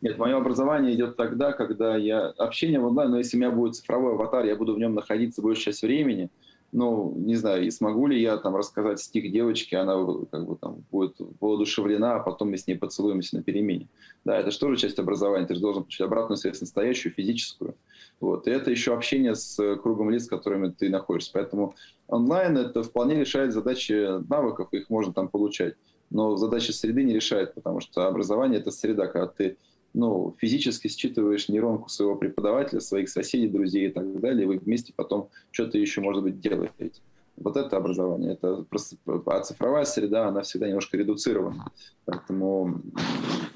Нет, 0.00 0.16
мое 0.16 0.36
образование 0.36 0.94
идет 0.94 1.16
тогда, 1.16 1.52
когда 1.52 1.96
я... 1.96 2.28
Общение 2.38 2.78
в 2.78 2.86
онлайн, 2.86 3.10
но 3.10 3.18
если 3.18 3.36
у 3.36 3.40
меня 3.40 3.50
будет 3.50 3.74
цифровой 3.74 4.14
аватар, 4.14 4.44
я 4.44 4.54
буду 4.54 4.74
в 4.74 4.78
нем 4.78 4.94
находиться 4.94 5.42
большую 5.42 5.64
часть 5.64 5.82
времени, 5.82 6.30
ну, 6.70 7.14
не 7.16 7.34
знаю, 7.34 7.64
и 7.64 7.70
смогу 7.70 8.06
ли 8.06 8.20
я 8.20 8.36
там 8.36 8.54
рассказать 8.54 9.00
стих 9.00 9.32
девочке, 9.32 9.78
она 9.78 9.94
как 10.30 10.46
бы 10.46 10.56
там 10.56 10.84
будет 10.90 11.16
воодушевлена, 11.40 12.16
а 12.16 12.20
потом 12.20 12.50
мы 12.50 12.58
с 12.58 12.66
ней 12.66 12.76
поцелуемся 12.76 13.36
на 13.36 13.42
перемене. 13.42 13.88
Да, 14.24 14.38
это 14.38 14.50
же 14.50 14.58
тоже 14.58 14.76
часть 14.76 14.98
образования, 14.98 15.46
ты 15.46 15.54
же 15.54 15.60
должен 15.60 15.84
получить 15.84 16.02
обратную 16.02 16.36
связь 16.36 16.60
настоящую, 16.60 17.12
физическую. 17.14 17.74
Вот. 18.20 18.46
И 18.46 18.50
это 18.50 18.70
еще 18.70 18.92
общение 18.94 19.34
с 19.34 19.76
кругом 19.76 20.10
лиц, 20.10 20.24
с 20.24 20.28
которыми 20.28 20.68
ты 20.68 20.90
находишься. 20.90 21.30
Поэтому 21.32 21.74
онлайн 22.06 22.58
это 22.58 22.82
вполне 22.82 23.18
решает 23.18 23.52
задачи 23.52 24.20
навыков, 24.28 24.68
их 24.72 24.90
можно 24.90 25.14
там 25.14 25.28
получать. 25.28 25.74
Но 26.10 26.36
задачи 26.36 26.70
среды 26.70 27.02
не 27.02 27.14
решает, 27.14 27.54
потому 27.54 27.80
что 27.80 28.06
образование— 28.06 28.60
это 28.60 28.70
среда, 28.70 29.06
когда 29.06 29.26
ты 29.26 29.56
ну, 29.94 30.34
физически 30.38 30.88
считываешь 30.88 31.48
нейронку 31.48 31.88
своего 31.88 32.16
преподавателя, 32.16 32.80
своих 32.80 33.08
соседей, 33.08 33.48
друзей 33.48 33.88
и 33.88 33.92
так 33.92 34.20
далее, 34.20 34.44
и 34.44 34.46
вы 34.46 34.58
вместе 34.58 34.92
потом 34.94 35.28
что-то 35.50 35.78
еще, 35.78 36.00
может 36.00 36.22
быть, 36.22 36.40
делаете. 36.40 37.00
Вот 37.36 37.56
это 37.56 37.76
образование. 37.76 38.32
Это 38.32 38.64
просто, 38.68 38.96
а 39.26 39.40
цифровая 39.40 39.84
среда, 39.84 40.28
она 40.28 40.42
всегда 40.42 40.66
немножко 40.66 40.96
редуцирована. 40.96 41.70
Поэтому 42.04 42.80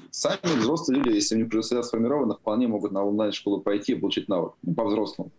сами 0.09 0.57
взрослые 0.57 1.01
люди, 1.01 1.15
если 1.15 1.35
у 1.35 1.39
них 1.39 1.47
уже 1.49 1.63
среда 1.63 1.83
сформирована, 1.83 2.35
вполне 2.35 2.67
могут 2.67 2.91
на 2.93 3.03
онлайн-школу 3.03 3.61
пойти 3.61 3.93
и 3.93 3.99
получить 3.99 4.29
навык, 4.29 4.53
ну, 4.61 4.73
по-взрослому. 4.73 5.31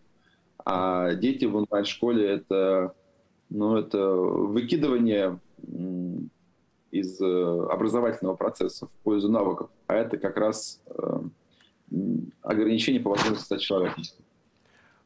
А 0.65 1.15
дети 1.15 1.47
в 1.47 1.57
онлайн-школе 1.57 2.27
это, 2.27 2.95
ну, 3.49 3.77
это 3.77 4.11
выкидывание 4.11 5.39
из 6.95 7.21
э, 7.21 7.67
образовательного 7.71 8.37
процесса 8.37 8.87
в 8.87 8.91
пользу 9.03 9.29
навыков, 9.29 9.69
а 9.89 9.95
это 9.95 10.17
как 10.17 10.37
раз 10.37 10.81
э, 10.87 11.21
ограничение 12.43 13.01
по 13.01 13.11
возможности 13.11 13.47
стать 13.47 13.61
человеком. 13.61 14.05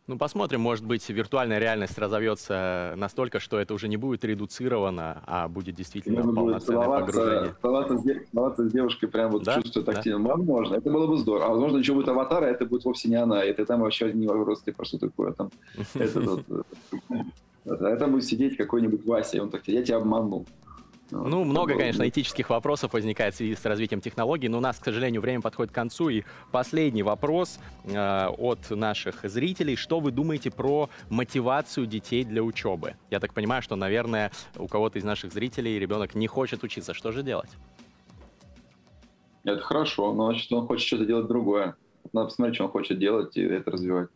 Ну, 0.06 0.16
посмотрим, 0.16 0.62
может 0.62 0.86
быть, 0.86 1.06
виртуальная 1.10 1.58
реальность 1.58 1.98
разовьется 1.98 2.94
настолько, 2.96 3.40
что 3.40 3.58
это 3.58 3.74
уже 3.74 3.88
не 3.88 3.98
будет 3.98 4.24
редуцировано, 4.24 5.22
а 5.26 5.48
будет 5.48 5.74
действительно 5.74 6.22
Можно 6.22 6.34
полноценное 6.34 6.86
будет 6.86 7.00
погружение. 7.00 7.54
Целоваться 7.60 7.98
с, 7.98 8.30
целоваться 8.30 8.68
с 8.68 8.72
девушкой 8.72 9.06
прям 9.08 9.30
вот 9.30 9.44
да? 9.44 9.60
чувствует 9.60 9.84
да. 9.84 9.92
активно. 9.92 10.26
Возможно, 10.26 10.76
это 10.76 10.90
было 10.90 11.06
бы 11.06 11.18
здорово. 11.18 11.46
А 11.46 11.48
возможно, 11.50 11.76
еще 11.76 11.92
будет 11.92 12.08
аватар, 12.08 12.42
а 12.42 12.46
это 12.46 12.64
будет 12.64 12.84
вовсе 12.84 13.10
не 13.10 13.16
она. 13.16 13.44
Это 13.44 13.66
там 13.66 13.82
вообще 13.82 14.10
не 14.12 14.26
вопрос, 14.26 14.62
типа, 14.62 14.86
что 14.86 14.98
такое 14.98 15.32
там. 15.32 15.50
Это, 15.94 16.42
это 17.86 18.06
будет 18.06 18.24
сидеть 18.24 18.56
какой-нибудь 18.56 19.04
Вася, 19.04 19.36
и 19.36 19.40
он 19.40 19.50
так, 19.50 19.68
я 19.68 19.82
тебя 19.82 19.98
обманул. 19.98 20.46
Ну, 21.10 21.44
много, 21.44 21.74
конечно, 21.74 22.06
этических 22.06 22.50
вопросов 22.50 22.92
возникает 22.92 23.34
в 23.34 23.38
связи 23.38 23.54
с 23.54 23.64
развитием 23.64 24.00
технологий, 24.00 24.48
но 24.48 24.58
у 24.58 24.60
нас, 24.60 24.78
к 24.78 24.84
сожалению, 24.84 25.22
время 25.22 25.40
подходит 25.40 25.72
к 25.72 25.74
концу. 25.74 26.10
И 26.10 26.24
последний 26.52 27.02
вопрос 27.02 27.58
э, 27.84 28.26
от 28.26 28.70
наших 28.70 29.22
зрителей. 29.22 29.74
Что 29.76 30.00
вы 30.00 30.10
думаете 30.10 30.50
про 30.50 30.90
мотивацию 31.08 31.86
детей 31.86 32.24
для 32.24 32.42
учебы? 32.42 32.96
Я 33.10 33.20
так 33.20 33.32
понимаю, 33.32 33.62
что, 33.62 33.74
наверное, 33.74 34.32
у 34.56 34.68
кого-то 34.68 34.98
из 34.98 35.04
наших 35.04 35.32
зрителей 35.32 35.78
ребенок 35.78 36.14
не 36.14 36.26
хочет 36.26 36.62
учиться. 36.62 36.92
Что 36.92 37.10
же 37.10 37.22
делать? 37.22 37.50
Это 39.44 39.60
хорошо, 39.62 40.12
но 40.12 40.26
значит, 40.26 40.52
он 40.52 40.66
хочет 40.66 40.86
что-то 40.86 41.06
делать 41.06 41.26
другое. 41.26 41.76
Надо 42.12 42.28
посмотреть, 42.28 42.56
что 42.56 42.64
он 42.64 42.70
хочет 42.70 42.98
делать 42.98 43.36
и 43.36 43.42
это 43.42 43.70
развивать. 43.70 44.08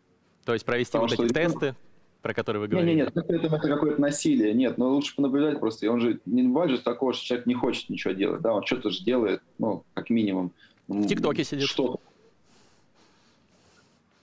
То 0.45 0.53
есть 0.53 0.65
провести 0.67 0.93
Потому 0.93 1.09
вот 1.09 1.25
эти 1.25 1.33
тесты, 1.33 1.75
про 2.23 2.35
который 2.35 2.59
вы 2.59 2.69
говорите. 2.69 2.95
Нет, 2.95 3.15
нет, 3.15 3.29
нет, 3.29 3.45
это, 3.45 3.59
какое-то 3.59 4.01
насилие. 4.01 4.55
Нет, 4.55 4.79
но 4.79 4.95
лучше 4.95 5.15
понаблюдать 5.17 5.59
просто. 5.59 5.87
И 5.87 5.89
он 5.89 6.01
же 6.01 6.21
не 6.25 6.45
бывает 6.45 6.71
же 6.71 6.79
такого, 6.79 7.13
что 7.13 7.27
человек 7.27 7.47
не 7.47 7.55
хочет 7.55 7.91
ничего 7.91 8.15
делать. 8.15 8.41
Да, 8.41 8.55
он 8.55 8.65
что-то 8.65 8.91
же 8.91 9.05
делает, 9.05 9.43
ну, 9.59 9.83
как 9.95 10.09
минимум. 10.09 10.53
В 10.87 11.07
ТикТоке 11.07 11.43
сидит. 11.43 11.69
Что? 11.69 12.01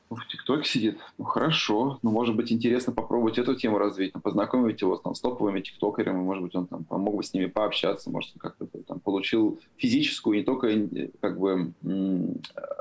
Ну, 0.09 0.15
в 0.15 0.27
ТикТоке 0.27 0.67
сидит. 0.67 0.97
Ну, 1.17 1.25
хорошо. 1.25 1.99
Ну, 2.01 2.11
может 2.11 2.35
быть, 2.35 2.51
интересно 2.53 2.93
попробовать 2.93 3.37
эту 3.37 3.53
тему 3.55 3.77
развить, 3.77 4.13
ну, 4.15 4.21
познакомить 4.21 4.81
его 4.81 4.95
там, 4.95 5.13
с 5.13 5.19
топовыми 5.19 5.59
тиктокерами, 5.59 6.17
может 6.17 6.43
быть, 6.43 6.55
он 6.55 6.67
там 6.67 6.85
помог 6.85 7.17
бы 7.17 7.23
с 7.23 7.33
ними 7.33 7.47
пообщаться, 7.47 8.09
может, 8.09 8.31
он 8.33 8.39
как-то 8.39 8.65
там 8.87 9.01
получил 9.01 9.59
физическую, 9.75 10.37
не 10.37 10.43
только 10.43 10.69
как 11.21 11.37
бы 11.37 11.73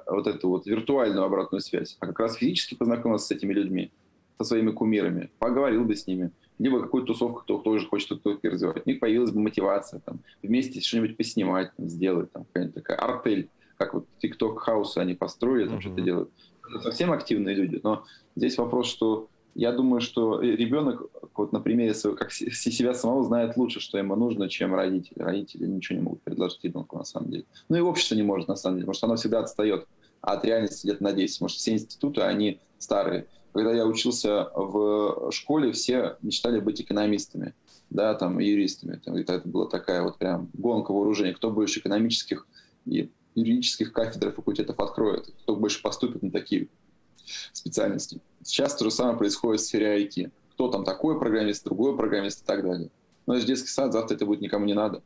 вот 0.07 0.27
эту 0.27 0.49
вот 0.49 0.67
виртуальную 0.67 1.25
обратную 1.25 1.61
связь, 1.61 1.97
а 2.01 2.07
как 2.07 2.21
раз 2.21 2.37
физически 2.37 2.75
познакомился 2.75 3.27
с 3.27 3.31
этими 3.33 3.53
людьми 3.53 3.91
со 4.39 4.45
своими 4.45 4.71
кумирами, 4.71 5.31
поговорил 5.39 5.85
бы 5.85 5.97
с 5.97 6.07
ними, 6.07 6.31
либо 6.59 6.81
какую-то 6.81 7.13
тусовку, 7.13 7.41
кто 7.41 7.59
тоже 7.59 7.87
хочет 7.87 8.07
что-то 8.07 8.39
развивать. 8.43 8.87
У 8.87 8.89
них 8.89 9.01
появилась 9.01 9.31
бы 9.31 9.41
мотивация 9.41 10.01
там, 10.01 10.21
вместе 10.43 10.81
что-нибудь 10.81 11.17
поснимать, 11.17 11.75
там, 11.77 11.89
сделать, 11.89 12.33
там, 12.33 12.45
какая-нибудь 12.45 12.75
такая 12.75 12.99
артель, 12.99 13.51
как 13.77 13.95
вот 13.95 14.07
TikTok 14.23 14.57
хаусы 14.57 14.99
они 14.99 15.15
построили, 15.15 15.69
там 15.69 15.79
uh-huh. 15.79 15.81
что-то 15.81 16.01
делают. 16.01 16.31
Это 16.69 16.81
совсем 16.81 17.13
активные 17.13 17.55
люди, 17.55 17.81
но 17.83 18.05
здесь 18.37 18.59
вопрос, 18.59 18.89
что 18.89 19.29
я 19.55 19.73
думаю, 19.73 20.01
что 20.01 20.41
ребенок, 20.41 21.03
вот 21.35 21.53
на 21.53 21.61
примере 21.61 21.93
своего, 21.95 22.17
как 22.17 22.31
себя 22.31 22.95
самого, 22.95 23.25
знает 23.25 23.57
лучше, 23.57 23.81
что 23.81 23.99
ему 23.99 24.15
нужно, 24.15 24.49
чем 24.49 24.73
родители. 24.73 25.21
Родители 25.21 25.67
ничего 25.67 25.99
не 25.99 26.05
могут 26.05 26.23
предложить 26.23 26.63
ребенку 26.63 26.97
на 26.97 27.05
самом 27.05 27.31
деле. 27.31 27.45
Ну 27.69 27.77
и 27.77 27.81
общество 27.81 28.15
не 28.15 28.23
может 28.23 28.47
на 28.47 28.55
самом 28.55 28.77
деле, 28.77 28.85
потому 28.85 28.95
что 28.95 29.07
оно 29.07 29.17
всегда 29.17 29.41
отстает 29.41 29.89
от 30.21 30.45
реальности 30.45 30.87
лет 30.87 31.01
на 31.01 31.13
10. 31.13 31.41
Может, 31.41 31.57
все 31.57 31.73
институты, 31.73 32.21
они 32.21 32.61
старые. 32.79 33.27
Когда 33.59 33.73
я 33.73 33.87
учился 33.87 34.53
в 34.55 35.33
школе, 35.33 35.73
все 35.73 36.17
мечтали 36.23 36.61
быть 36.61 36.81
экономистами, 36.81 37.55
да, 37.91 38.15
там, 38.15 38.39
юристами. 38.39 39.01
Там, 39.05 39.17
это 39.17 39.43
была 39.45 39.67
такая 39.67 40.05
вот 40.05 40.17
прям 40.17 40.49
гонка 40.53 40.93
вооружений. 40.93 41.35
Кто 41.35 41.51
больше 41.51 41.81
экономических 41.81 42.47
и 42.87 43.11
юридических 43.35 43.93
кафедр 43.93 44.31
факультетов 44.31 44.79
откроет, 44.79 45.35
кто 45.43 45.57
больше 45.57 45.83
поступит 45.83 46.23
на 46.23 46.31
такие 46.31 46.69
специальности. 47.53 48.21
Сейчас 48.45 48.77
то 48.77 48.85
же 48.85 48.93
самое 48.93 49.19
происходит 49.19 49.61
в 49.61 49.65
сфере 49.65 50.07
IT. 50.07 50.31
Кто 50.53 50.69
там 50.69 50.85
такой 50.85 51.19
программист, 51.19 51.65
другой 51.65 51.97
программист 51.97 52.45
и 52.45 52.47
так 52.47 52.63
далее. 52.63 52.91
Но 53.27 53.35
это 53.35 53.45
детский 53.45 53.71
сад, 53.71 53.93
завтра 53.93 54.15
это 54.15 54.25
будет 54.25 54.41
никому 54.41 54.67
не 54.67 54.75
надо. 54.75 55.03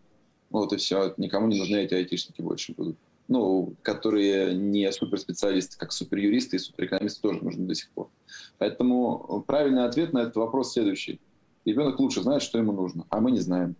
Вот 0.51 0.75
и 0.75 0.77
все. 0.77 1.15
Никому 1.17 1.47
не 1.47 1.59
нужны 1.59 1.77
эти 1.77 1.95
айтишники 1.95 2.43
больше 2.43 2.75
будут. 2.75 2.99
Ну, 3.33 3.77
которые 3.81 4.55
не 4.55 4.93
суперспециалисты, 4.93 5.79
как 5.79 5.91
суперюристы 5.93 6.57
и 6.57 6.59
суперэкономисты 6.59 7.23
тоже 7.23 7.43
нужны 7.43 7.67
до 7.67 7.75
сих 7.75 7.89
пор. 7.89 8.11
Поэтому 8.59 9.43
правильный 9.47 9.87
ответ 9.87 10.13
на 10.13 10.19
этот 10.19 10.37
вопрос 10.37 10.75
следующий. 10.75 11.19
Ребенок 11.65 11.99
лучше 11.99 12.21
знает, 12.21 12.43
что 12.43 12.59
ему 12.59 12.73
нужно, 12.73 13.07
а 13.09 13.21
мы 13.21 13.31
не 13.31 13.41
знаем. 13.41 13.75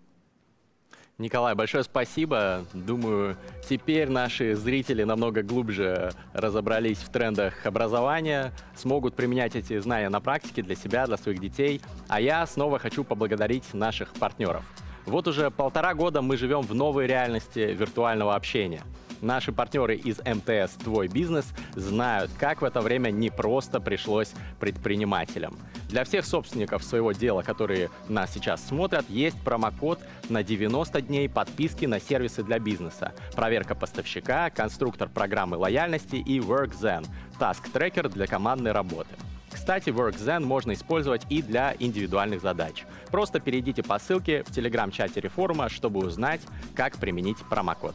Николай, 1.19 1.55
большое 1.55 1.85
спасибо. 1.85 2.65
Думаю, 2.73 3.37
теперь 3.69 4.09
наши 4.09 4.57
зрители 4.57 5.03
намного 5.03 5.43
глубже 5.43 6.13
разобрались 6.33 6.97
в 6.97 7.11
трендах 7.13 7.67
образования, 7.67 8.55
смогут 8.75 9.15
применять 9.15 9.55
эти 9.55 9.79
знания 9.81 10.09
на 10.09 10.23
практике 10.23 10.63
для 10.63 10.77
себя, 10.77 11.07
для 11.07 11.19
своих 11.19 11.41
детей. 11.41 11.83
А 12.09 12.23
я 12.23 12.47
снова 12.47 12.79
хочу 12.79 13.05
поблагодарить 13.05 13.75
наших 13.75 14.15
партнеров. 14.15 14.65
Вот 15.05 15.29
уже 15.29 15.51
полтора 15.51 15.93
года 15.93 16.23
мы 16.23 16.39
живем 16.39 16.63
в 16.63 16.75
новой 16.75 17.07
реальности 17.07 17.59
виртуального 17.59 18.35
общения– 18.35 18.81
Наши 19.23 19.53
партнеры 19.53 19.95
из 19.95 20.19
МТС 20.19 20.75
«Твой 20.83 21.07
бизнес» 21.07 21.47
знают, 21.77 22.33
как 22.41 22.61
в 22.61 22.65
это 22.65 22.81
время 22.81 23.13
не 23.13 23.31
просто 23.31 23.81
пришлось 23.81 24.33
предпринимателям. 24.59 25.57
Для 25.89 26.03
всех 26.03 26.27
собственников 26.27 26.83
своего 26.83 27.13
дела, 27.13 27.43
которые 27.43 27.89
нас 28.09 28.35
сейчас 28.35 28.67
смотрят, 28.67 29.09
есть 29.09 29.41
промокод 29.45 30.01
на 30.29 30.43
90 30.43 31.03
дней 31.03 31.29
подписки 31.29 31.87
на 31.87 32.01
сервисы 32.01 32.43
для 32.43 32.59
бизнеса, 32.59 33.13
проверка 33.37 33.77
поставщика, 33.77 34.51
конструктор 34.51 35.09
программы 35.09 35.57
лояльности 35.57 36.17
и 36.17 36.41
WorkZen– 36.41 37.07
таск-трекер 37.39 38.09
для 38.09 38.27
командной 38.27 38.73
работы. 38.73 39.11
Кстати, 39.53 39.91
WorkZen 39.91 40.41
можно 40.41 40.73
использовать 40.73 41.23
и 41.31 41.43
для 41.43 41.77
индивидуальных 41.79 42.41
задач. 42.41 42.85
Просто 43.13 43.39
перейдите 43.39 43.85
по 43.85 44.01
ссылке 44.01 44.43
в 44.43 44.51
телеграм-чате 44.51 45.21
Реформа, 45.21 45.69
чтобы 45.69 46.01
узнать, 46.01 46.41
как 46.75 46.97
применить 46.97 47.39
промокод. 47.49 47.95